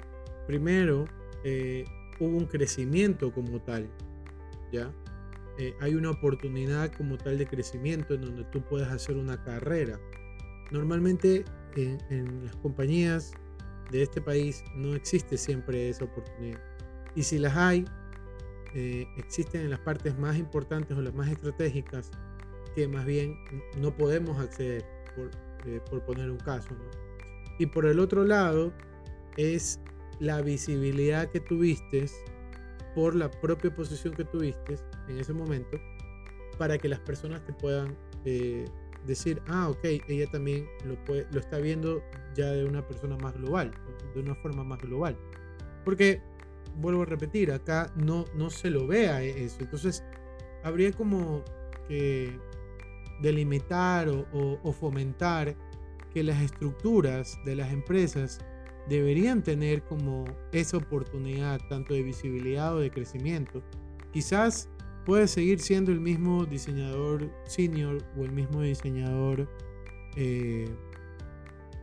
Primero, 0.46 1.06
eh, 1.44 1.86
hubo 2.20 2.38
un 2.38 2.46
crecimiento 2.46 3.32
como 3.32 3.62
tal, 3.62 3.90
¿ya? 4.72 4.92
hay 5.82 5.96
una 5.96 6.12
oportunidad 6.12 6.92
como 6.94 7.18
tal 7.18 7.40
de 7.40 7.48
crecimiento 7.48 8.14
en 8.14 8.22
donde 8.22 8.44
tú 8.52 8.62
puedes 8.62 8.88
hacer 8.90 9.18
una 9.18 9.44
carrera. 9.44 10.00
Normalmente 10.70 11.46
en 11.76 12.46
las 12.46 12.56
compañías 12.58 13.34
de 13.92 14.04
este 14.04 14.22
país 14.22 14.64
no 14.76 14.96
existe 14.96 15.38
siempre 15.38 15.90
esa 15.90 16.06
oportunidad. 16.06 16.62
Y 17.16 17.24
si 17.24 17.40
las 17.40 17.56
hay, 17.56 17.86
eh, 18.76 19.08
existen 19.18 19.62
en 19.62 19.70
las 19.72 19.80
partes 19.80 20.18
más 20.18 20.38
importantes 20.38 20.98
o 20.98 21.02
las 21.02 21.14
más 21.14 21.30
estratégicas 21.30 22.12
que 22.76 22.88
más 22.88 23.06
bien 23.06 23.36
no 23.82 23.96
podemos 23.96 24.40
acceder, 24.40 24.86
por, 25.16 25.32
eh, 25.66 25.80
por 25.90 26.04
poner 26.06 26.30
un 26.30 26.38
caso. 26.38 26.70
Y 27.60 27.66
por 27.66 27.86
el 27.86 28.00
otro 28.00 28.24
lado, 28.24 28.72
es 29.38 29.80
la 30.20 30.42
visibilidad 30.42 31.30
que 31.30 31.40
tuviste 31.40 32.06
por 32.96 33.16
la 33.16 33.30
propia 33.30 33.74
posición 33.74 34.14
que 34.14 34.26
tuviste 34.26 34.76
en 35.08 35.20
ese 35.20 35.32
momento 35.32 35.80
para 36.58 36.78
que 36.78 36.90
las 36.90 37.00
personas 37.00 37.46
te 37.46 37.54
puedan 37.54 37.96
eh, 38.26 38.66
decir, 39.06 39.42
ah, 39.48 39.70
ok, 39.70 39.84
ella 40.08 40.26
también 40.32 40.68
lo, 40.86 40.96
puede, 41.06 41.28
lo 41.32 41.40
está 41.40 41.60
viendo 41.60 42.02
ya 42.36 42.48
de 42.48 42.66
una 42.66 42.86
persona 42.86 43.16
más 43.18 43.36
global, 43.36 43.72
de 44.16 44.22
una 44.22 44.36
forma 44.36 44.64
más 44.64 44.80
global. 44.80 45.16
Porque, 45.86 46.22
vuelvo 46.78 47.04
a 47.04 47.06
repetir, 47.06 47.52
acá 47.52 47.94
no, 47.96 48.26
no 48.36 48.50
se 48.50 48.70
lo 48.70 48.88
vea 48.88 49.24
eso. 49.24 49.58
Entonces, 49.62 50.04
habría 50.64 50.92
como 50.92 51.44
que 51.88 52.38
delimitar 53.22 54.10
o, 54.10 54.26
o 54.64 54.72
fomentar 54.74 55.56
que 56.14 56.24
las 56.24 56.42
estructuras 56.42 57.38
de 57.46 57.56
las 57.56 57.72
empresas 57.72 58.40
deberían 58.90 59.44
tener 59.44 59.84
como 59.84 60.26
esa 60.52 60.78
oportunidad 60.78 61.60
tanto 61.70 61.94
de 61.94 62.04
visibilidad 62.04 62.76
o 62.76 62.80
de 62.80 62.90
crecimiento. 62.90 63.62
Quizás 64.12 64.70
puede 65.06 65.28
seguir 65.28 65.60
siendo 65.60 65.92
el 65.92 66.00
mismo 66.00 66.46
diseñador 66.46 67.30
senior 67.46 68.04
o 68.18 68.24
el 68.24 68.32
mismo 68.32 68.62
diseñador 68.62 69.48
eh, 70.16 70.70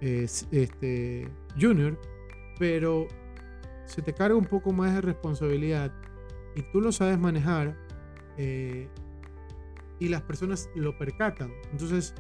este, 0.00 1.28
junior, 1.58 1.98
pero 2.58 3.06
se 3.86 4.02
te 4.02 4.12
carga 4.12 4.36
un 4.36 4.44
poco 4.44 4.72
más 4.72 4.94
de 4.94 5.00
responsabilidad 5.00 5.92
y 6.54 6.62
tú 6.72 6.80
lo 6.80 6.92
sabes 6.92 7.18
manejar 7.18 7.76
eh, 8.36 8.88
y 9.98 10.08
las 10.08 10.22
personas 10.22 10.68
lo 10.74 10.96
percatan. 10.98 11.52
Entonces, 11.72 12.14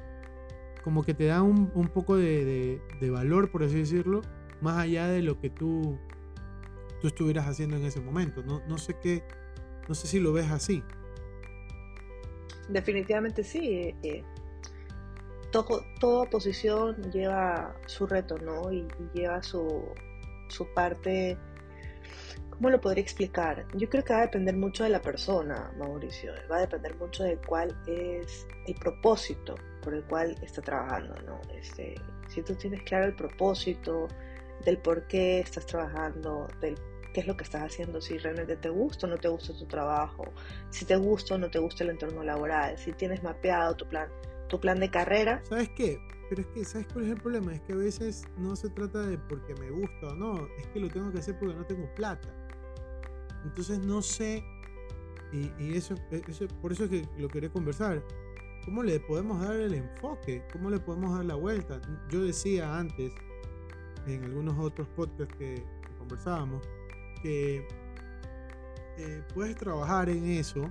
como 0.82 1.02
que 1.02 1.14
te 1.14 1.24
da 1.24 1.42
un, 1.42 1.68
poco 1.92 2.16
de, 2.16 2.80
valor, 3.10 3.50
por 3.50 3.62
así 3.62 3.76
decirlo, 3.76 4.20
más 4.60 4.78
allá 4.78 5.08
de 5.08 5.22
lo 5.22 5.40
que 5.40 5.50
tú, 5.50 5.98
tú 7.00 7.08
estuvieras 7.08 7.46
haciendo 7.46 7.76
en 7.76 7.84
ese 7.84 8.00
momento. 8.00 8.42
No, 8.42 8.62
no 8.66 8.78
sé 8.78 8.96
qué, 9.02 9.22
no 9.88 9.94
sé 9.94 10.06
si 10.06 10.20
lo 10.20 10.32
ves 10.32 10.50
así. 10.50 10.82
Definitivamente 12.68 13.44
sí. 13.44 13.74
Eh, 13.74 13.94
eh, 14.02 14.24
toda 16.00 16.28
posición 16.30 16.96
lleva 17.12 17.76
su 17.86 18.06
reto, 18.06 18.38
¿no? 18.38 18.72
Y, 18.72 18.86
lleva 19.12 19.42
su, 19.42 19.84
su 20.48 20.66
parte... 20.74 21.38
¿Cómo 22.50 22.70
lo 22.70 22.80
podría 22.80 23.02
explicar? 23.02 23.66
Yo 23.74 23.88
creo 23.88 24.04
que 24.04 24.12
va 24.12 24.20
a 24.20 24.22
depender 24.22 24.56
mucho 24.56 24.84
de 24.84 24.90
la 24.90 25.02
persona, 25.02 25.72
Mauricio. 25.76 26.32
Va 26.48 26.58
a 26.58 26.60
depender 26.60 26.94
mucho 26.96 27.24
de 27.24 27.36
cuál 27.36 27.76
es 27.88 28.46
el 28.68 28.76
propósito 28.76 29.56
por 29.82 29.92
el 29.92 30.04
cual 30.04 30.36
está 30.40 30.62
trabajando, 30.62 31.14
¿no? 31.26 31.40
Este, 31.52 31.96
si 32.28 32.42
tú 32.42 32.54
tienes 32.54 32.82
claro 32.82 33.06
el 33.06 33.16
propósito, 33.16 34.06
del 34.64 34.78
por 34.78 35.06
qué 35.06 35.40
estás 35.40 35.66
trabajando, 35.66 36.48
del 36.60 36.76
qué 37.12 37.20
es 37.20 37.26
lo 37.26 37.36
que 37.36 37.44
estás 37.44 37.62
haciendo, 37.62 38.00
si 38.00 38.18
realmente 38.18 38.56
te 38.56 38.68
gusta 38.68 39.06
o 39.06 39.10
no 39.10 39.16
te 39.16 39.28
gusta 39.28 39.56
tu 39.56 39.66
trabajo, 39.66 40.24
si 40.70 40.84
te 40.84 40.96
gusta 40.96 41.36
o 41.36 41.38
no 41.38 41.50
te 41.50 41.58
gusta 41.58 41.84
el 41.84 41.90
entorno 41.90 42.22
laboral, 42.22 42.76
si 42.76 42.92
tienes 42.92 43.22
mapeado 43.22 43.76
tu 43.76 43.88
plan, 43.88 44.08
tu 44.48 44.60
plan 44.60 44.80
de 44.80 44.90
carrera. 44.90 45.40
¿Sabes 45.44 45.70
qué? 45.76 45.98
Pero 46.28 46.42
es 46.42 46.48
que, 46.48 46.64
¿sabes 46.64 46.86
cuál 46.92 47.04
es 47.04 47.10
el 47.12 47.20
problema? 47.20 47.54
Es 47.54 47.60
que 47.62 47.72
a 47.72 47.76
veces 47.76 48.24
no 48.36 48.56
se 48.56 48.68
trata 48.70 49.00
de 49.02 49.16
porque 49.16 49.54
me 49.54 49.70
gusta 49.70 50.08
o 50.08 50.14
no, 50.14 50.48
es 50.58 50.66
que 50.68 50.80
lo 50.80 50.88
tengo 50.88 51.12
que 51.12 51.18
hacer 51.18 51.38
porque 51.38 51.54
no 51.54 51.64
tengo 51.64 51.88
plata. 51.94 52.28
Entonces 53.44 53.78
no 53.78 54.02
sé, 54.02 54.42
y, 55.32 55.76
eso, 55.76 55.94
eso, 56.10 56.46
por 56.62 56.72
eso 56.72 56.84
es 56.84 56.90
que 56.90 57.08
lo 57.18 57.28
quería 57.28 57.50
conversar. 57.50 58.02
¿Cómo 58.64 58.82
le 58.82 58.98
podemos 59.00 59.40
dar 59.40 59.56
el 59.56 59.74
enfoque? 59.74 60.42
¿Cómo 60.52 60.70
le 60.70 60.78
podemos 60.78 61.14
dar 61.14 61.24
la 61.24 61.34
vuelta? 61.34 61.80
Yo 62.08 62.22
decía 62.22 62.78
antes, 62.78 63.12
en 64.06 64.24
algunos 64.24 64.58
otros 64.58 64.88
podcasts 64.88 65.34
que, 65.36 65.64
conversábamos, 65.98 66.62
que 67.22 67.66
eh, 68.98 69.22
puedes 69.32 69.56
trabajar 69.56 70.08
en 70.08 70.24
eso, 70.26 70.70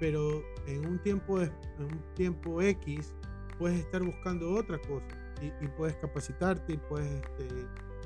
pero 0.00 0.42
en 0.66 0.86
un 0.86 0.98
tiempo, 0.98 1.40
en 1.40 1.50
un 1.78 2.02
tiempo 2.14 2.62
X 2.62 3.14
puedes 3.58 3.80
estar 3.80 4.02
buscando 4.02 4.52
otra 4.54 4.78
cosa 4.78 5.06
y, 5.42 5.68
puedes 5.68 5.96
capacitarte 5.96 6.74
y 6.74 6.76
puedes, 6.76 7.10
este, 7.12 7.48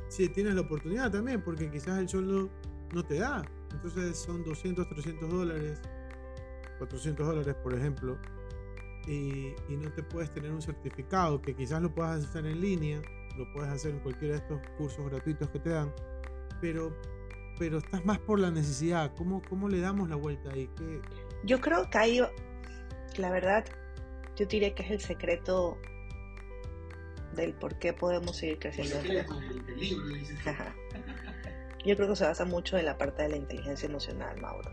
si 0.08 0.28
tienes 0.28 0.54
la 0.54 0.62
oportunidad 0.62 1.10
también, 1.10 1.42
porque 1.42 1.70
quizás 1.70 1.98
el 1.98 2.08
sueldo 2.08 2.48
no 2.92 3.04
te 3.04 3.18
da. 3.18 3.42
Entonces 3.72 4.18
son 4.18 4.42
200, 4.44 4.88
300 4.88 5.30
dólares, 5.30 5.80
400 6.78 7.26
dólares, 7.26 7.54
por 7.62 7.74
ejemplo, 7.74 8.18
y, 9.06 9.54
no 9.68 9.90
te 9.92 10.02
puedes 10.02 10.30
tener 10.32 10.50
un 10.50 10.62
certificado 10.62 11.40
que 11.40 11.54
quizás 11.54 11.80
lo 11.80 11.94
puedas 11.94 12.24
hacer 12.24 12.46
en 12.46 12.60
línea, 12.60 13.00
lo 13.38 13.50
puedes 13.52 13.70
hacer 13.70 13.92
en 13.92 14.00
cualquiera 14.00 14.34
de 14.34 14.40
estos 14.40 14.60
cursos 14.76 15.08
gratuitos 15.10 15.48
que 15.50 15.60
te 15.60 15.70
dan, 15.70 15.94
pero, 16.60 16.94
pero 17.58 17.78
estás 17.78 18.04
más 18.04 18.18
por 18.18 18.40
la 18.40 18.50
necesidad. 18.50 19.14
¿Cómo, 19.16 19.40
cómo 19.48 19.68
le 19.68 19.80
damos 19.80 20.08
la 20.08 20.16
vuelta 20.16 20.50
ahí? 20.52 20.68
¿Qué? 20.76 21.00
Yo 21.44 21.60
creo 21.60 21.88
que 21.88 21.98
ahí, 21.98 22.20
la 23.16 23.30
verdad, 23.30 23.64
yo 24.36 24.46
diría 24.46 24.74
que 24.74 24.82
es 24.82 24.90
el 24.90 25.00
secreto 25.00 25.78
del 27.34 27.54
por 27.54 27.78
qué 27.78 27.92
podemos 27.92 28.36
seguir 28.36 28.58
creciendo. 28.58 28.96
Yo 31.84 31.96
creo 31.96 32.08
que 32.08 32.16
se 32.16 32.24
basa 32.24 32.44
mucho 32.44 32.76
en 32.76 32.86
la 32.86 32.98
parte 32.98 33.22
de 33.22 33.28
la 33.28 33.36
inteligencia 33.36 33.88
emocional, 33.88 34.40
Mauro. 34.40 34.70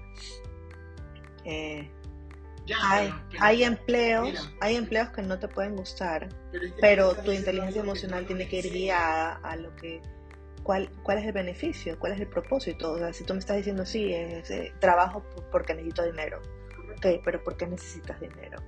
Eh, 1.44 1.90
hay, 3.40 3.64
empleos, 3.64 4.52
hay 4.60 4.76
empleos 4.76 5.10
que 5.10 5.22
no 5.22 5.38
te 5.40 5.48
pueden 5.48 5.76
gustar, 5.76 6.30
pero, 6.82 7.16
tu 7.16 7.32
inteligencia 7.32 7.82
emocional 7.82 8.26
tiene 8.26 8.48
que 8.48 8.60
ir 8.60 8.72
guiada 8.72 9.40
a 9.44 9.56
lo 9.56 9.76
que 9.76 10.02
cuál, 10.64 10.90
cuál 11.04 11.20
es 11.20 11.26
el 11.26 11.34
beneficio, 11.34 11.98
cuál 12.00 12.14
es 12.14 12.20
el 12.20 12.28
propósito. 12.28 12.94
O 12.94 12.98
sea, 12.98 13.14
si 13.14 13.24
tú 13.24 13.34
me 13.34 13.40
estás 13.40 13.58
diciendo 13.58 13.86
sí, 13.86 14.12
es, 14.14 14.50
eh, 14.50 14.74
trabajo 14.80 15.24
porque 15.52 15.76
necesito 15.76 16.04
dinero. 16.04 16.42
Ok, 16.98 17.22
pero 17.24 17.44
¿por 17.44 17.56
qué 17.58 17.68
necesitas 17.68 18.20
dinero? 18.20 18.62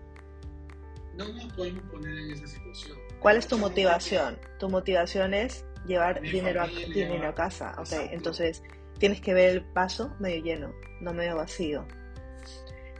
No 1.15 1.27
nos 1.29 1.51
podemos 1.53 1.83
poner 1.85 2.15
en 2.17 2.31
esa 2.31 2.45
situación. 2.45 2.97
¿Cuál 3.19 3.37
es 3.37 3.47
tu 3.47 3.57
motivación? 3.57 4.37
Tu 4.59 4.69
motivación 4.69 5.33
es 5.33 5.65
llevar 5.87 6.21
dinero 6.21 6.61
a, 6.61 6.67
dinero 6.67 7.29
a 7.29 7.33
casa. 7.33 7.73
Ok, 7.79 7.93
entonces 8.11 8.61
tienes 8.99 9.21
que 9.21 9.33
ver 9.33 9.49
el 9.49 9.63
paso 9.63 10.15
medio 10.19 10.43
lleno, 10.43 10.73
no 11.01 11.13
medio 11.13 11.37
vacío 11.37 11.87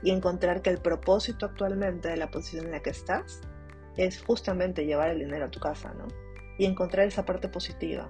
y 0.04 0.12
encontrar 0.12 0.62
que 0.62 0.70
el 0.70 0.78
propósito 0.78 1.46
actualmente 1.46 2.10
de 2.10 2.18
la 2.18 2.30
posición 2.30 2.66
en 2.66 2.72
la 2.72 2.82
que 2.82 2.92
estás 2.92 3.42
es 3.98 4.22
justamente 4.22 4.86
llevar 4.86 5.10
el 5.10 5.20
dinero 5.20 5.46
a 5.46 5.52
tu 5.52 5.60
casa, 5.60 5.94
¿no? 5.98 6.08
Y 6.58 6.66
encontrar 6.66 7.08
esa 7.08 7.26
parte 7.26 7.50
positiva. 7.50 8.10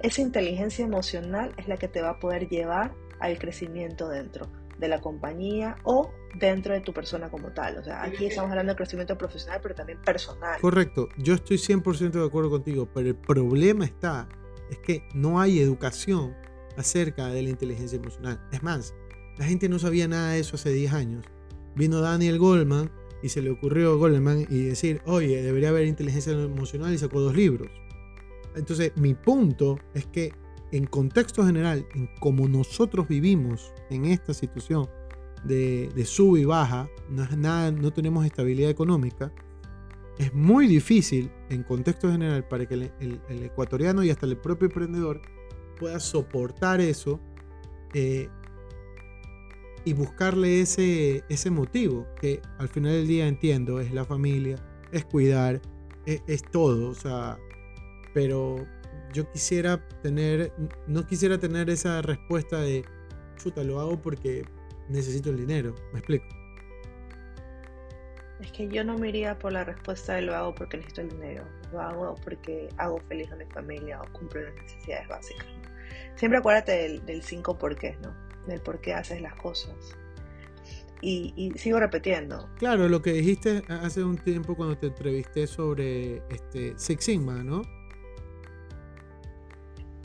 Esa 0.00 0.20
inteligencia 0.20 0.84
emocional 0.84 1.54
es 1.56 1.68
la 1.68 1.76
que 1.76 1.88
te 1.88 2.02
va 2.02 2.10
a 2.10 2.18
poder 2.18 2.48
llevar 2.48 2.94
al 3.20 3.38
crecimiento 3.38 4.08
dentro 4.08 4.48
de 4.78 4.88
la 4.88 5.00
compañía 5.00 5.76
o 5.82 6.10
dentro 6.36 6.72
de 6.72 6.80
tu 6.80 6.92
persona 6.92 7.30
como 7.30 7.52
tal. 7.52 7.78
O 7.78 7.82
sea, 7.82 8.02
aquí 8.02 8.26
estamos 8.26 8.50
hablando 8.50 8.72
de 8.72 8.76
crecimiento 8.76 9.18
profesional, 9.18 9.60
pero 9.62 9.74
también 9.74 10.00
personal. 10.02 10.60
Correcto, 10.60 11.08
yo 11.16 11.34
estoy 11.34 11.56
100% 11.56 12.10
de 12.10 12.24
acuerdo 12.24 12.50
contigo, 12.50 12.88
pero 12.92 13.08
el 13.08 13.16
problema 13.16 13.84
está, 13.84 14.28
es 14.70 14.78
que 14.78 15.02
no 15.14 15.40
hay 15.40 15.60
educación 15.60 16.36
acerca 16.76 17.26
de 17.26 17.42
la 17.42 17.50
inteligencia 17.50 17.96
emocional. 17.96 18.40
Es 18.52 18.62
más, 18.62 18.94
la 19.38 19.46
gente 19.46 19.68
no 19.68 19.78
sabía 19.78 20.08
nada 20.08 20.32
de 20.32 20.40
eso 20.40 20.56
hace 20.56 20.70
10 20.70 20.92
años. 20.92 21.24
Vino 21.76 22.00
Daniel 22.00 22.38
Goldman 22.38 22.90
y 23.22 23.28
se 23.28 23.42
le 23.42 23.50
ocurrió 23.50 23.92
a 23.92 23.96
Goldman 23.96 24.46
y 24.50 24.64
decir, 24.64 25.00
oye, 25.06 25.42
debería 25.42 25.68
haber 25.70 25.86
inteligencia 25.86 26.32
emocional 26.32 26.92
y 26.92 26.98
sacó 26.98 27.20
dos 27.20 27.34
libros. 27.34 27.70
Entonces, 28.56 28.92
mi 28.96 29.14
punto 29.14 29.78
es 29.94 30.06
que 30.06 30.32
en 30.72 30.86
contexto 30.86 31.44
general, 31.46 31.86
en 31.94 32.08
como 32.20 32.48
nosotros 32.48 33.08
vivimos 33.08 33.72
en 33.90 34.06
esta 34.06 34.34
situación 34.34 34.88
de, 35.44 35.88
de 35.94 36.04
sub 36.04 36.36
y 36.36 36.44
baja, 36.44 36.88
no, 37.08 37.22
es 37.22 37.36
nada, 37.36 37.70
no 37.70 37.92
tenemos 37.92 38.26
estabilidad 38.26 38.70
económica, 38.70 39.32
es 40.18 40.34
muy 40.34 40.66
difícil 40.66 41.30
en 41.48 41.62
contexto 41.62 42.10
general 42.10 42.46
para 42.48 42.66
que 42.66 42.74
el, 42.74 42.90
el, 43.00 43.42
ecuatoriano 43.44 44.02
y 44.02 44.10
hasta 44.10 44.26
el 44.26 44.36
propio 44.36 44.66
emprendedor 44.66 45.22
pueda 45.78 46.00
soportar 46.00 46.80
eso 46.80 47.20
eh, 47.94 48.28
y 49.88 49.94
buscarle 49.94 50.60
ese, 50.60 51.24
ese 51.30 51.50
motivo, 51.50 52.06
que 52.20 52.42
al 52.58 52.68
final 52.68 52.92
del 52.92 53.06
día 53.06 53.26
entiendo, 53.26 53.80
es 53.80 53.90
la 53.90 54.04
familia, 54.04 54.56
es 54.92 55.06
cuidar, 55.06 55.62
es, 56.04 56.22
es 56.26 56.42
todo, 56.42 56.90
o 56.90 56.94
sea, 56.94 57.38
pero 58.12 58.66
yo 59.14 59.30
quisiera 59.32 59.82
tener, 60.02 60.52
no 60.86 61.06
quisiera 61.06 61.38
tener 61.38 61.70
esa 61.70 62.02
respuesta 62.02 62.60
de, 62.60 62.84
chuta, 63.38 63.64
lo 63.64 63.80
hago 63.80 63.98
porque 63.98 64.44
necesito 64.90 65.30
el 65.30 65.38
dinero, 65.38 65.74
me 65.94 66.00
explico. 66.00 66.26
Es 68.40 68.52
que 68.52 68.68
yo 68.68 68.84
no 68.84 68.98
me 68.98 69.08
iría 69.08 69.38
por 69.38 69.52
la 69.52 69.64
respuesta 69.64 70.16
de 70.16 70.22
lo 70.22 70.36
hago 70.36 70.54
porque 70.54 70.76
necesito 70.76 71.00
el 71.00 71.08
dinero, 71.08 71.44
lo 71.72 71.80
hago 71.80 72.14
porque 72.22 72.68
hago 72.76 73.00
feliz 73.08 73.32
a 73.32 73.36
mi 73.36 73.46
familia 73.46 74.02
o 74.02 74.12
cumplo 74.12 74.42
las 74.42 74.54
necesidades 74.54 75.08
básicas. 75.08 75.46
Siempre 76.16 76.40
acuérdate 76.40 76.72
del, 76.72 77.06
del 77.06 77.22
cinco 77.22 77.56
porqués, 77.56 77.98
¿no? 78.00 78.27
Del 78.48 78.60
por 78.60 78.80
qué 78.80 78.94
haces 78.94 79.20
las 79.20 79.34
cosas. 79.34 79.74
Y, 81.00 81.52
sigo 81.56 81.78
repitiendo. 81.78 82.48
Claro, 82.58 82.88
lo 82.88 83.02
que 83.02 83.12
dijiste 83.12 83.62
hace 83.68 84.02
un 84.02 84.18
tiempo 84.18 84.56
cuando 84.56 84.76
te 84.76 84.88
entrevisté 84.88 85.46
sobre 85.46 86.22
este 86.28 86.74
Six 86.76 87.04
Sigma, 87.04 87.44
¿no? 87.44 87.62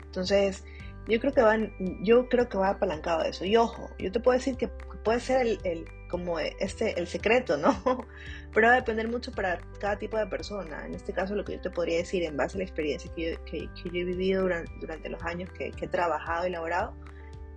Entonces, 0.04 0.64
yo 1.08 1.18
creo 1.18 1.32
que 1.32 1.42
van, 1.42 1.72
yo 2.04 2.28
creo 2.28 2.48
que 2.48 2.56
va 2.56 2.70
apalancado 2.70 3.22
a 3.22 3.28
eso. 3.28 3.44
Y 3.44 3.56
ojo, 3.56 3.90
yo 3.98 4.12
te 4.12 4.20
puedo 4.20 4.38
decir 4.38 4.56
que 4.56 4.68
puede 5.02 5.18
ser 5.18 5.58
el, 5.64 5.84
como 6.08 6.38
este 6.38 6.98
el 6.98 7.06
secreto, 7.08 7.56
¿no? 7.56 7.74
Pero 8.54 8.68
va 8.68 8.74
a 8.74 8.76
depender 8.76 9.08
mucho 9.08 9.32
para 9.32 9.58
cada 9.80 9.98
tipo 9.98 10.16
de 10.16 10.26
persona. 10.26 10.86
En 10.86 10.94
este 10.94 11.12
caso, 11.12 11.34
lo 11.34 11.44
que 11.44 11.54
yo 11.54 11.60
te 11.60 11.70
podría 11.70 11.98
decir 11.98 12.22
en 12.22 12.36
base 12.36 12.56
a 12.56 12.58
la 12.58 12.64
experiencia 12.64 13.10
que 13.14 13.32
yo, 13.32 13.44
que, 13.44 13.68
yo 13.84 14.00
he 14.00 14.04
vivido 14.04 14.42
durante, 14.42 14.72
durante 14.80 15.08
los 15.08 15.22
años 15.22 15.50
que, 15.50 15.72
que, 15.72 15.84
he 15.84 15.88
trabajado 15.88 16.44
y 16.44 16.48
elaborado, 16.48 16.94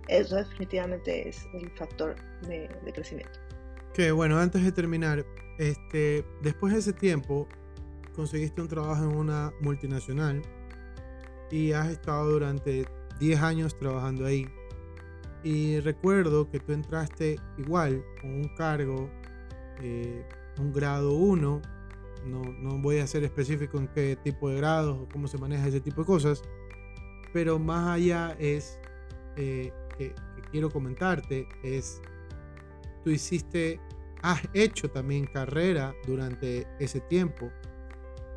eso 0.08 0.36
definitivamente 0.36 1.28
es 1.28 1.46
el 1.52 1.70
factor 1.72 2.16
de, 2.46 2.68
crecimiento. 2.92 3.38
Que 3.94 4.10
bueno, 4.10 4.38
antes 4.38 4.64
de 4.64 4.72
terminar, 4.72 5.24
este, 5.58 6.24
después 6.42 6.72
de 6.72 6.80
ese 6.80 6.92
tiempo 6.92 7.48
conseguiste 8.14 8.60
un 8.60 8.68
trabajo 8.68 9.04
en 9.04 9.16
una 9.16 9.52
multinacional 9.60 10.42
y 11.50 11.72
has 11.72 11.88
estado 11.88 12.30
durante 12.30 12.86
10 13.20 13.40
años 13.40 13.78
trabajando 13.78 14.26
ahí. 14.26 14.48
Y 15.44 15.80
recuerdo 15.80 16.50
que 16.50 16.58
tú 16.58 16.72
entraste 16.72 17.38
igual 17.58 18.04
con 18.20 18.30
un 18.32 18.48
cargo, 18.56 19.08
eh, 19.80 20.26
un 20.58 20.72
grado 20.72 21.12
1. 21.12 21.62
No, 22.26 22.42
no 22.42 22.78
voy 22.78 22.98
a 22.98 23.06
ser 23.06 23.22
específico 23.24 23.78
en 23.78 23.88
qué 23.88 24.16
tipo 24.16 24.50
de 24.50 24.56
grados 24.56 24.98
o 24.98 25.08
cómo 25.08 25.28
se 25.28 25.38
maneja 25.38 25.68
ese 25.68 25.80
tipo 25.80 26.00
de 26.00 26.06
cosas. 26.06 26.42
Pero 27.32 27.58
más 27.58 27.88
allá 27.88 28.34
es 28.38 28.80
eh, 29.36 29.72
que, 29.98 30.14
quiero 30.50 30.70
comentarte 30.70 31.46
es, 31.62 32.00
tú 33.04 33.10
hiciste, 33.10 33.78
has 34.22 34.40
hecho 34.54 34.90
también 34.90 35.26
carrera 35.26 35.94
durante 36.06 36.66
ese 36.78 37.00
tiempo 37.00 37.50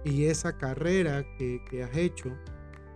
y 0.04 0.26
esa 0.26 0.58
carrera 0.58 1.24
que, 1.38 1.63
que 1.69 1.84
has 1.84 1.95
hecho 1.95 2.36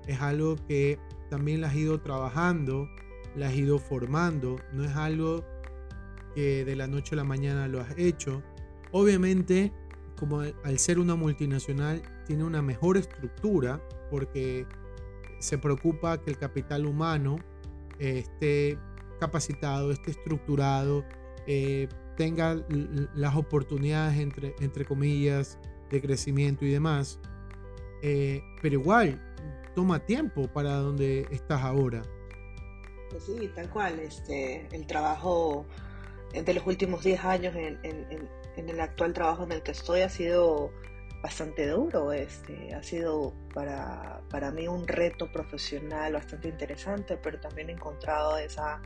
es 0.05 0.19
algo 0.19 0.57
que 0.67 0.99
también 1.29 1.61
la 1.61 1.67
has 1.67 1.75
ido 1.75 2.01
trabajando, 2.01 2.89
la 3.35 3.47
has 3.47 3.55
ido 3.55 3.79
formando, 3.79 4.57
no 4.73 4.83
es 4.83 4.95
algo 4.95 5.45
que 6.33 6.65
de 6.65 6.75
la 6.75 6.87
noche 6.87 7.15
a 7.15 7.17
la 7.17 7.23
mañana 7.23 7.67
lo 7.67 7.79
has 7.79 7.97
hecho. 7.97 8.43
Obviamente, 8.91 9.71
como 10.19 10.41
al 10.41 10.79
ser 10.79 10.99
una 10.99 11.15
multinacional, 11.15 12.01
tiene 12.25 12.43
una 12.43 12.61
mejor 12.61 12.97
estructura 12.97 13.81
porque 14.11 14.65
se 15.39 15.57
preocupa 15.57 16.21
que 16.21 16.31
el 16.31 16.37
capital 16.37 16.85
humano 16.85 17.37
esté 17.99 18.77
capacitado, 19.19 19.91
esté 19.91 20.11
estructurado, 20.11 21.05
eh, 21.47 21.87
tenga 22.17 22.65
las 23.15 23.35
oportunidades, 23.35 24.19
entre, 24.19 24.55
entre 24.59 24.85
comillas, 24.85 25.59
de 25.89 26.01
crecimiento 26.01 26.65
y 26.65 26.71
demás. 26.71 27.19
Eh, 28.01 28.41
pero 28.61 28.75
igual, 28.75 29.21
toma 29.75 29.99
tiempo 29.99 30.47
para 30.47 30.75
donde 30.75 31.27
estás 31.31 31.61
ahora. 31.61 32.01
Pues 33.09 33.23
sí, 33.23 33.51
tal 33.55 33.69
cual. 33.69 33.99
Este, 33.99 34.67
el 34.71 34.87
trabajo 34.87 35.65
de 36.33 36.53
los 36.53 36.65
últimos 36.67 37.03
10 37.03 37.23
años 37.23 37.55
en, 37.55 37.79
en, 37.83 38.69
el 38.69 38.79
actual 38.79 39.13
trabajo 39.13 39.43
en 39.43 39.51
el 39.51 39.61
que 39.61 39.71
estoy 39.71 40.01
ha 40.01 40.09
sido 40.09 40.71
bastante 41.25 41.67
duro. 41.67 42.11
Este, 42.11 42.71
ha 42.75 42.83
sido 42.83 43.33
para, 43.51 44.21
para 44.29 44.51
mí 44.51 44.67
un 44.67 44.87
reto 44.87 45.31
profesional 45.31 46.13
bastante 46.13 46.49
interesante, 46.49 47.17
pero 47.17 47.39
también 47.39 47.69
he 47.69 47.73
encontrado 47.73 48.37
esa, 48.37 48.79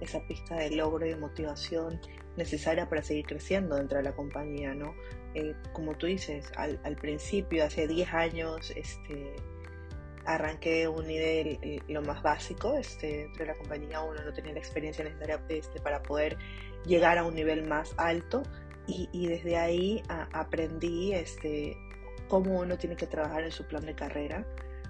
esa 0.00 0.26
pista 0.26 0.56
de 0.56 0.70
logro 0.70 1.04
y 1.04 1.10
de 1.10 1.16
motivación 1.16 2.00
necesaria 2.38 2.88
para 2.88 3.02
seguir 3.02 3.26
creciendo 3.26 3.76
dentro 3.76 3.98
de 3.98 4.04
la 4.04 4.12
compañía, 4.12 4.72
¿no? 4.72 4.94
Eh, 5.34 5.54
como 5.74 5.94
tú 5.94 6.06
dices, 6.06 6.50
al, 6.56 6.80
al, 6.82 6.96
principio, 6.96 7.62
hace 7.62 7.86
10 7.86 8.14
años, 8.14 8.72
este, 8.74 9.34
arranqué 10.24 10.88
un 10.88 11.06
nivel 11.06 11.58
eh, 11.60 11.80
lo 11.88 12.00
más 12.00 12.22
básico, 12.22 12.74
este, 12.78 13.18
dentro 13.24 13.44
de 13.44 13.52
la 13.52 13.58
compañía 13.58 14.00
uno 14.00 14.24
no 14.24 14.32
tenía 14.32 14.54
la 14.54 14.60
experiencia 14.60 15.04
necesaria 15.04 15.42
este, 15.50 15.78
para 15.80 16.02
poder 16.02 16.38
llegar 16.86 17.18
a 17.18 17.24
un 17.24 17.34
nivel 17.34 17.68
más 17.68 17.92
alto 17.98 18.44
y, 18.86 19.08
y 19.12 19.26
desde 19.26 19.56
ahí 19.56 20.02
a, 20.08 20.28
aprendí 20.32 21.12
este, 21.12 21.76
cómo 22.28 22.60
uno 22.60 22.78
tiene 22.78 22.96
que 22.96 23.06
trabajar 23.06 23.44
en 23.44 23.52
su 23.52 23.66
plan 23.66 23.84
de 23.84 23.94
carrera, 23.94 24.46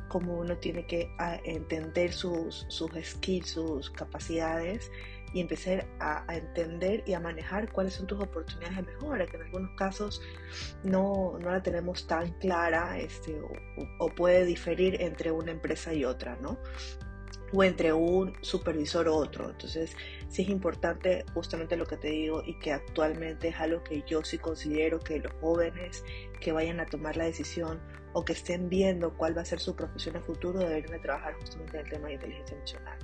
cómo 0.09 0.37
uno 0.37 0.57
tiene 0.59 0.87
que 0.87 1.11
entender 1.45 2.13
sus, 2.13 2.67
sus 2.69 2.91
skills, 3.03 3.49
sus 3.49 3.91
capacidades 3.91 4.91
y 5.33 5.41
empezar 5.41 5.87
a, 6.01 6.25
entender 6.29 7.03
y 7.07 7.15
a 7.15 7.21
manejar 7.21 7.73
cuáles 7.73 7.95
son 7.95 8.07
tus 8.07 8.21
oportunidades 8.21 8.77
de 8.77 8.83
mejora, 8.83 9.27
que 9.27 9.37
en 9.37 9.45
algunos 9.45 9.71
casos 9.77 10.21
no, 10.85 11.39
no 11.41 11.51
la 11.51 11.63
tenemos 11.63 12.07
tan 12.07 12.31
clara 12.39 12.99
este, 12.99 13.41
o, 13.41 13.51
o, 13.99 14.09
puede 14.11 14.45
diferir 14.45 15.01
entre 15.01 15.31
una 15.31 15.51
empresa 15.51 15.95
y 15.95 16.05
otra, 16.05 16.37
¿no? 16.43 16.59
O 17.53 17.65
entre 17.65 17.93
un 17.93 18.33
supervisor 18.41 19.09
u 19.09 19.15
otro. 19.15 19.51
Entonces, 19.51 19.97
sí 20.29 20.43
es 20.43 20.49
importante 20.49 21.25
justamente 21.35 21.77
lo 21.77 21.87
que 21.87 21.97
te 21.97 22.09
digo 22.09 22.43
y 22.45 22.59
que 22.59 22.73
actualmente 22.73 23.49
es 23.49 23.57
algo 23.57 23.83
que 23.85 24.03
yo 24.07 24.25
sí 24.25 24.38
considero 24.38 24.99
que 24.99 25.19
los 25.21 25.33
jóvenes 25.41 26.05
que 26.41 26.53
vayan 26.53 26.81
a 26.81 26.87
tomar 26.87 27.17
la 27.17 27.25
decisión 27.25 27.81
o 28.15 28.25
que 28.25 28.33
estén 28.33 28.69
viendo 28.69 29.17
cuál 29.17 29.37
va 29.37 29.43
a 29.43 29.45
ser 29.45 29.61
su 29.61 29.75
profesión 29.75 30.17
en 30.17 30.23
futuro 30.23 30.59
deberían 30.59 30.93
de 30.93 30.99
trabajar 30.99 31.35
justamente 31.35 31.79
en 31.79 31.85
el 31.85 31.91
tema 31.91 32.09
de 32.09 32.15
inteligencia 32.15 32.57
emocional. 32.57 32.99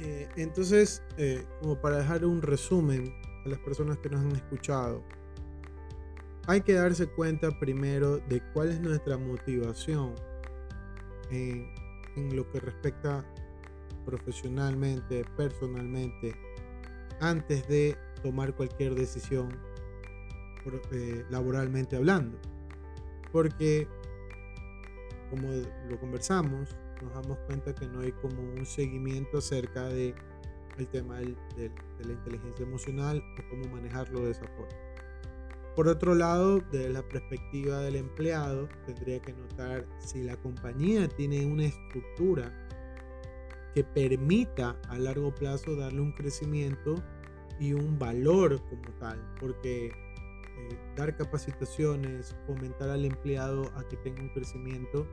Eh, 0.00 0.28
entonces, 0.36 1.02
eh, 1.16 1.44
como 1.60 1.80
para 1.80 1.98
dejar 1.98 2.24
un 2.24 2.40
resumen 2.40 3.12
a 3.44 3.48
las 3.48 3.58
personas 3.58 3.98
que 3.98 4.08
nos 4.08 4.20
han 4.20 4.32
escuchado, 4.32 5.02
hay 6.48 6.62
que 6.62 6.72
darse 6.72 7.06
cuenta 7.06 7.50
primero 7.60 8.20
de 8.20 8.42
cuál 8.54 8.70
es 8.70 8.80
nuestra 8.80 9.18
motivación 9.18 10.14
en, 11.30 11.70
lo 12.34 12.50
que 12.50 12.58
respecta 12.58 13.22
profesionalmente, 14.06 15.24
personalmente, 15.36 16.34
antes 17.20 17.68
de 17.68 17.96
tomar 18.22 18.54
cualquier 18.54 18.94
decisión 18.94 19.50
eh, 20.90 21.24
laboralmente 21.28 21.96
hablando. 21.96 22.38
Porque, 23.30 23.86
como 25.28 25.48
lo 25.88 26.00
conversamos, 26.00 26.74
nos 27.02 27.12
damos 27.12 27.38
cuenta 27.40 27.74
que 27.74 27.86
no 27.86 28.00
hay 28.00 28.12
como 28.12 28.40
un 28.40 28.64
seguimiento 28.64 29.38
acerca 29.38 29.84
de 29.84 30.14
el 30.78 30.86
tema 30.88 31.18
de 31.18 31.70
la 32.04 32.12
inteligencia 32.12 32.64
emocional 32.64 33.22
o 33.38 33.50
cómo 33.50 33.76
manejarlo 33.76 34.24
de 34.24 34.30
esa 34.30 34.46
forma. 34.56 34.87
Por 35.78 35.86
otro 35.86 36.16
lado, 36.16 36.58
desde 36.72 36.88
la 36.88 37.02
perspectiva 37.02 37.78
del 37.78 37.94
empleado, 37.94 38.68
tendría 38.84 39.22
que 39.22 39.32
notar 39.32 39.86
si 40.00 40.24
la 40.24 40.36
compañía 40.36 41.06
tiene 41.06 41.46
una 41.46 41.66
estructura 41.66 42.52
que 43.72 43.84
permita 43.84 44.76
a 44.88 44.98
largo 44.98 45.32
plazo 45.32 45.76
darle 45.76 46.00
un 46.00 46.10
crecimiento 46.10 46.96
y 47.60 47.74
un 47.74 47.96
valor 47.96 48.60
como 48.68 48.92
tal, 48.98 49.22
porque 49.38 49.86
eh, 49.86 49.92
dar 50.96 51.16
capacitaciones, 51.16 52.34
fomentar 52.44 52.90
al 52.90 53.04
empleado 53.04 53.70
a 53.76 53.86
que 53.86 53.98
tenga 53.98 54.20
un 54.20 54.30
crecimiento, 54.30 55.06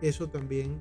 eso 0.00 0.28
también 0.28 0.80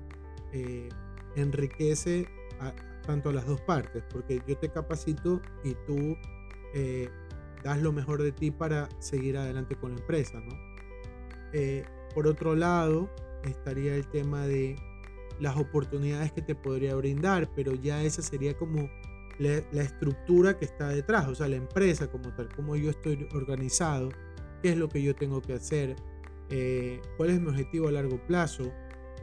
eh, 0.51 0.89
enriquece 1.35 2.27
a, 2.59 2.73
tanto 3.05 3.29
a 3.29 3.33
las 3.33 3.45
dos 3.45 3.61
partes, 3.61 4.03
porque 4.11 4.41
yo 4.47 4.57
te 4.57 4.69
capacito 4.69 5.43
y 5.63 5.75
tú 5.85 6.17
eh, 6.73 7.07
das 7.65 7.81
lo 7.81 7.91
mejor 7.91 8.21
de 8.21 8.31
ti 8.31 8.51
para 8.51 8.87
seguir 8.99 9.37
adelante 9.37 9.75
con 9.75 9.95
la 9.95 9.99
empresa, 9.99 10.39
¿no? 10.39 10.55
Eh, 11.51 11.83
por 12.13 12.27
otro 12.27 12.55
lado, 12.55 13.09
estaría 13.43 13.95
el 13.95 14.07
tema 14.07 14.45
de 14.45 14.75
las 15.39 15.57
oportunidades 15.57 16.31
que 16.31 16.43
te 16.43 16.53
podría 16.53 16.93
brindar, 16.93 17.49
pero 17.55 17.73
ya 17.73 18.03
esa 18.03 18.21
sería 18.21 18.55
como 18.55 18.87
la, 19.39 19.81
estructura 19.81 20.55
que 20.59 20.65
está 20.65 20.89
detrás, 20.89 21.27
o 21.27 21.33
sea, 21.33 21.47
la 21.47 21.55
empresa 21.55 22.07
como 22.07 22.31
tal, 22.35 22.49
cómo 22.55 22.75
yo 22.75 22.91
estoy 22.91 23.27
organizado, 23.33 24.09
qué 24.61 24.69
es 24.69 24.77
lo 24.77 24.87
que 24.87 25.01
yo 25.01 25.15
tengo 25.15 25.41
que 25.41 25.53
hacer, 25.53 25.95
eh, 26.51 27.01
cuál 27.17 27.31
es 27.31 27.41
mi 27.41 27.47
objetivo 27.47 27.87
a 27.87 27.91
largo 27.91 28.23
plazo. 28.27 28.71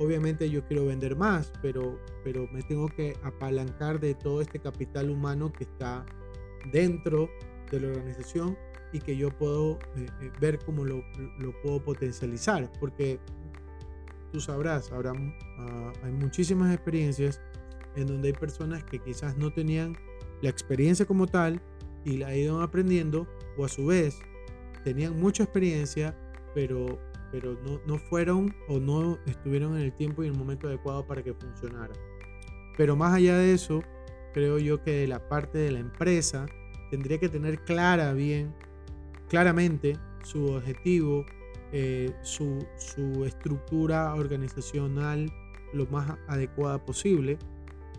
Obviamente 0.00 0.50
yo 0.50 0.64
quiero 0.64 0.86
vender 0.86 1.14
más, 1.14 1.52
pero, 1.62 2.00
pero 2.24 2.48
me 2.50 2.62
tengo 2.62 2.88
que 2.88 3.16
apalancar 3.22 4.00
de 4.00 4.14
todo 4.14 4.40
este 4.40 4.58
capital 4.58 5.10
humano 5.10 5.52
que 5.52 5.62
está 5.62 6.04
dentro 6.72 7.28
de 7.72 7.80
la 7.80 7.88
organización 7.88 8.56
y 8.92 9.00
que 9.00 9.16
yo 9.16 9.30
puedo 9.30 9.78
eh, 9.96 10.06
eh, 10.20 10.30
ver 10.40 10.58
cómo 10.58 10.84
lo, 10.84 11.02
puedo 11.62 11.82
potencializar, 11.82 12.70
porque 12.78 13.18
tú 14.32 14.40
sabrás, 14.40 14.92
habrá, 14.92 15.12
ah, 15.58 15.92
hay 16.02 16.12
muchísimas 16.12 16.72
experiencias 16.72 17.40
en 17.96 18.06
donde 18.06 18.28
hay 18.28 18.34
personas 18.34 18.84
que 18.84 18.98
quizás 18.98 19.36
no 19.36 19.52
tenían 19.52 19.96
la 20.42 20.50
experiencia 20.50 21.06
como 21.06 21.26
tal 21.26 21.60
y 22.04 22.16
la 22.16 22.34
iban 22.36 22.62
aprendiendo, 22.62 23.26
o 23.56 23.64
a 23.64 23.68
su 23.68 23.86
vez 23.86 24.18
tenían 24.84 25.18
mucha 25.18 25.44
experiencia, 25.44 26.16
pero, 26.54 26.98
pero 27.30 27.56
no, 27.64 27.80
no 27.86 27.98
fueron 27.98 28.54
o 28.68 28.78
no 28.78 29.18
estuvieron 29.26 29.76
en 29.76 29.82
el 29.82 29.92
tiempo 29.92 30.22
y 30.22 30.26
el 30.26 30.34
momento 30.34 30.68
adecuado 30.68 31.06
para 31.06 31.22
que 31.22 31.32
funcionara. 31.32 31.94
Pero 32.76 32.96
más 32.96 33.14
allá 33.14 33.36
de 33.36 33.54
eso, 33.54 33.82
creo 34.32 34.58
yo 34.58 34.82
que 34.82 34.92
de 34.92 35.06
la 35.06 35.28
parte 35.28 35.58
de 35.58 35.70
la 35.70 35.78
empresa, 35.78 36.46
tendría 36.92 37.16
que 37.16 37.30
tener 37.30 37.58
clara 37.64 38.12
bien, 38.12 38.54
claramente 39.30 39.96
su 40.24 40.44
objetivo, 40.52 41.24
eh, 41.72 42.12
su, 42.20 42.66
su 42.76 43.24
estructura 43.24 44.14
organizacional 44.14 45.32
lo 45.72 45.86
más 45.86 46.18
adecuada 46.28 46.84
posible 46.84 47.38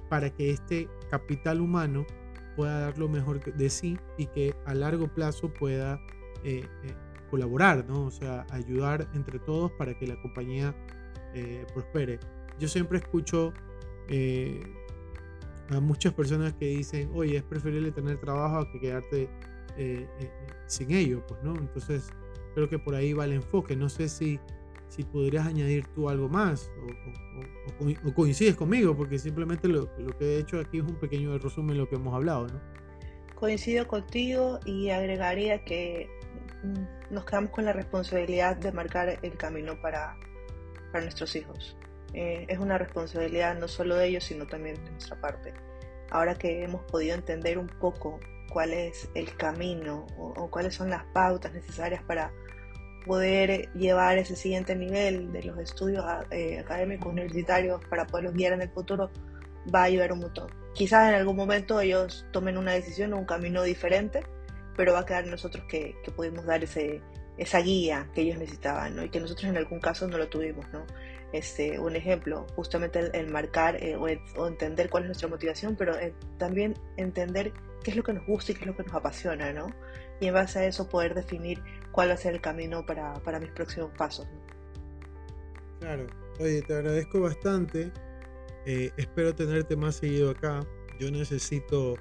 para 0.10 0.30
que 0.30 0.52
este 0.52 0.88
capital 1.10 1.60
humano 1.60 2.06
pueda 2.56 2.82
dar 2.82 3.00
lo 3.00 3.10
mejor 3.10 3.44
de 3.44 3.70
sí 3.72 3.98
y 4.20 4.28
que 4.28 4.54
a 4.68 4.76
largo 4.76 5.08
plazo 5.08 5.52
pueda 5.52 6.00
eh, 6.44 6.64
eh, 6.84 6.94
colaborar, 7.32 7.86
¿no? 7.88 8.06
O 8.06 8.12
sea, 8.12 8.46
ayudar 8.52 9.10
entre 9.16 9.40
todos 9.40 9.72
para 9.72 9.98
que 9.98 10.06
la 10.06 10.22
compañía 10.22 10.76
prospere. 11.74 12.20
Yo 12.60 12.68
siempre 12.68 13.00
escucho 13.00 13.54
a 15.70 15.80
muchas 15.80 16.14
personas 16.14 16.54
que 16.54 16.66
dicen, 16.66 17.10
oye, 17.14 17.38
es 17.38 17.44
preferible 17.44 17.92
tener 17.92 18.20
trabajo 18.20 18.58
a 18.58 18.72
que 18.72 18.80
quedarte 18.80 19.24
eh, 19.78 20.08
eh, 20.20 20.32
sin 20.68 20.92
ello, 20.92 21.26
pues, 21.28 21.42
¿no? 21.44 21.56
Entonces, 21.56 22.10
creo 22.54 22.70
que 22.70 22.80
por 22.80 22.96
ahí 22.96 23.14
va 23.14 23.26
el 23.26 23.34
enfoque. 23.34 23.76
No 23.76 23.90
sé 23.90 24.10
si, 24.10 24.40
si 24.90 25.04
podrías 25.04 25.48
añadir 25.48 25.88
tú 25.88 26.10
algo 26.10 26.30
más 26.30 26.72
o, 27.80 28.14
coincides 28.14 28.56
conmigo, 28.56 28.96
porque 28.96 29.18
simplemente 29.18 29.68
lo, 29.68 29.90
lo, 29.98 30.18
que 30.18 30.36
he 30.36 30.40
hecho 30.40 30.60
aquí 30.60 30.80
es 30.80 30.84
un 30.84 30.96
pequeño 30.96 31.38
resumen 31.38 31.76
de 31.76 31.82
lo 31.82 31.90
que 31.90 31.96
hemos 31.96 32.14
hablado, 32.14 32.48
¿no? 32.48 32.62
Coincido 33.36 33.88
contigo 33.88 34.60
y 34.66 34.90
agregaría 34.90 35.66
que 35.66 36.08
mm, 36.64 37.14
nos 37.14 37.26
quedamos 37.26 37.52
con 37.52 37.66
la 37.66 37.74
responsabilidad 37.74 38.58
de 38.58 38.72
marcar 38.72 39.20
el 39.22 39.38
camino 39.38 39.82
para, 39.82 40.18
para 40.92 41.04
nuestros 41.04 41.36
hijos. 41.36 41.76
Eh, 42.14 42.46
es 42.48 42.60
una 42.60 42.78
responsabilidad 42.78 43.58
no 43.58 43.68
solo 43.68 43.96
de 43.96 44.08
ellos, 44.08 44.24
sino 44.24 44.46
también 44.46 44.84
de 44.84 44.92
nuestra 44.92 45.20
parte. 45.20 45.54
Ahora 46.12 46.36
que 46.36 46.64
hemos 46.64 46.84
podido 46.84 47.16
entender 47.16 47.58
un 47.58 47.68
poco 47.68 48.20
cuál 48.52 48.72
es 48.72 49.10
el 49.16 49.36
camino 49.36 50.06
o, 50.18 50.50
cuáles 50.52 50.76
son 50.76 50.90
las 50.90 51.04
pautas 51.06 51.54
necesarias 51.54 52.04
para 52.04 52.32
poder 53.06 53.70
llevar 53.74 54.18
ese 54.18 54.36
siguiente 54.36 54.76
nivel 54.76 55.32
de 55.34 55.44
los 55.44 55.58
estudios 55.58 56.06
eh, 56.30 56.60
académicos 56.60 57.12
universitarios 57.12 57.84
para 57.90 58.06
poderlos 58.06 58.34
guiar 58.34 58.54
en 58.54 58.62
el 58.62 58.70
futuro, 58.70 59.12
va 59.74 59.82
a 59.82 59.84
ayudar 59.86 60.14
un 60.14 60.20
montón. 60.20 60.50
Quizás 60.76 61.10
en 61.10 61.16
algún 61.16 61.36
momento 61.36 61.82
ellos 61.82 62.26
tomen 62.32 62.58
una 62.58 62.74
decisión 62.74 63.14
o 63.14 63.18
un 63.18 63.26
camino 63.26 63.64
diferente, 63.64 64.22
pero 64.78 64.94
va 64.94 65.00
a 65.00 65.06
quedar 65.06 65.26
nosotros 65.28 65.66
que, 65.68 65.96
que 66.04 66.12
pudimos 66.12 66.46
dar 66.46 66.64
ese, 66.64 67.02
esa 67.38 67.60
guía 67.60 68.10
que 68.14 68.22
ellos 68.22 68.38
necesitaban, 68.38 68.96
¿no? 68.96 69.04
Y 69.04 69.10
que 69.10 69.20
nosotros 69.20 69.50
en 69.50 69.58
algún 69.58 69.80
caso 69.80 70.08
no 70.08 70.18
lo 70.18 70.30
tuvimos, 70.30 70.66
¿no? 70.72 70.86
Este, 71.34 71.80
un 71.80 71.96
ejemplo, 71.96 72.46
justamente 72.56 73.00
el, 73.12 73.28
marcar 73.28 73.76
eh, 73.84 73.96
o, 73.96 74.48
entender 74.48 74.88
cuál 74.92 75.04
es 75.04 75.08
nuestra 75.08 75.28
motivación, 75.28 75.76
pero 75.76 75.98
eh, 75.98 76.14
también 76.38 76.76
entender 76.96 77.52
qué 77.84 77.90
es 77.90 77.98
lo 77.98 78.04
que 78.04 78.14
nos 78.14 78.26
gusta 78.28 78.52
y 78.52 78.56
qué 78.56 78.62
es 78.62 78.68
lo 78.68 78.78
que 78.78 78.84
nos 78.84 78.94
apasiona, 78.94 79.52
¿no? 79.52 79.68
Y 80.20 80.28
en 80.28 80.36
base 80.36 80.60
a 80.60 80.66
eso 80.68 80.88
poder 80.88 81.16
definir 81.16 81.60
cuál 81.92 82.10
va 82.10 82.14
a 82.14 82.18
ser 82.18 82.36
el 82.36 82.42
camino 82.42 82.86
para, 82.86 83.16
para 83.16 83.40
mis 83.40 83.50
próximos 83.50 83.90
pasos. 83.98 84.28
Claro, 85.80 86.06
oye, 86.40 86.62
te 86.62 86.76
agradezco 86.76 87.20
bastante. 87.20 87.92
Eh, 88.68 88.92
espero 88.96 89.34
tenerte 89.34 89.76
más 89.76 89.96
seguido 89.96 90.30
acá. 90.30 90.66
Yo 91.00 91.10
necesito 91.10 91.96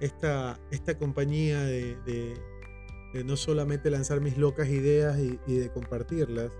esta, 0.00 0.58
esta 0.70 0.96
compañía 0.96 1.60
de, 1.60 1.96
de, 2.06 3.24
no 3.24 3.36
solamente 3.36 3.90
lanzar 3.90 4.22
mis 4.22 4.38
locas 4.38 4.68
ideas 4.68 5.18
y, 5.18 5.58
de 5.58 5.68
compartirlas. 5.68 6.50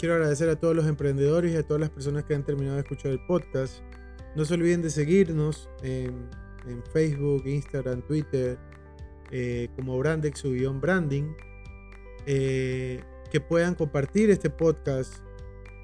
Quiero 0.00 0.14
agradecer 0.14 0.48
a 0.48 0.56
todos 0.56 0.74
los 0.74 0.86
emprendedores 0.86 1.52
y 1.52 1.56
a 1.56 1.62
todas 1.62 1.78
las 1.78 1.90
personas 1.90 2.24
que 2.24 2.34
han 2.34 2.42
terminado 2.42 2.76
de 2.76 2.80
escuchar 2.80 3.12
el 3.12 3.20
podcast. 3.26 3.82
No 4.34 4.46
se 4.46 4.54
olviden 4.54 4.80
de 4.80 4.88
seguirnos 4.88 5.68
en, 5.82 6.30
Facebook, 6.90 7.46
Instagram, 7.46 8.00
Twitter, 8.02 8.58
eh, 9.30 9.68
como 9.76 9.98
Brandex 9.98 10.42
o 10.46 10.52
guion 10.52 10.80
branding. 10.80 11.34
Eh, 12.24 13.02
que 13.30 13.40
puedan 13.40 13.74
compartir 13.74 14.30
este 14.30 14.48
podcast 14.48 15.14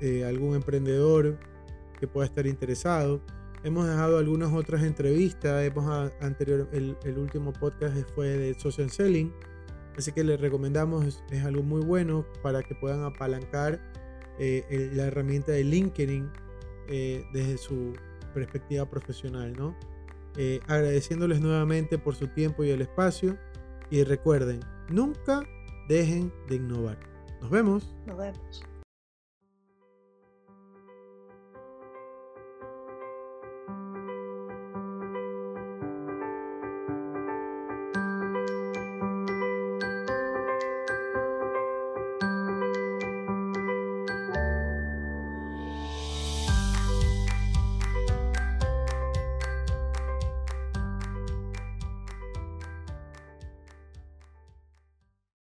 eh, 0.01 0.25
algún 0.25 0.55
emprendedor 0.55 1.39
que 2.01 2.09
pueda 2.09 2.27
estar 2.27 2.47
interesado. 2.47 3.21
Hemos 3.65 3.87
dejado 3.87 4.17
algunas 4.17 4.53
otras 4.53 4.83
entrevistas. 4.83 5.63
Hemos 5.63 6.13
anterior, 6.21 6.69
el, 6.73 7.19
último 7.19 7.53
podcast 7.53 7.97
fue 8.15 8.29
de 8.29 8.55
social 8.55 8.91
selling. 8.91 9.31
Así 9.99 10.13
que 10.13 10.25
les 10.25 10.41
recomendamos, 10.41 11.23
es 11.31 11.45
algo 11.45 11.63
muy 11.63 11.85
bueno 11.85 12.25
para 12.43 12.63
que 12.63 12.75
puedan 12.75 13.03
apalancar 13.03 13.81
eh, 14.39 14.91
la 14.95 15.05
herramienta 15.05 15.53
de 15.53 15.65
LinkedIn 15.65 16.31
eh, 16.89 17.25
desde 17.33 17.59
su 17.59 17.95
perspectiva 18.35 18.89
profesional, 18.89 19.55
¿no? 19.57 19.77
Eh, 20.37 20.61
agradeciéndoles 20.67 21.41
nuevamente 21.41 21.99
por 21.99 22.15
su 22.15 22.29
tiempo 22.29 22.63
y 22.65 22.71
el 22.71 22.83
espacio. 22.83 23.39
Y 23.91 24.05
recuerden, 24.05 24.61
nunca 24.91 25.43
dejen 25.89 26.33
de 26.49 26.57
innovar. 26.57 26.99
Nos 27.41 27.51
vemos. 27.51 27.95
Nos 28.07 28.17
vemos. 28.19 28.76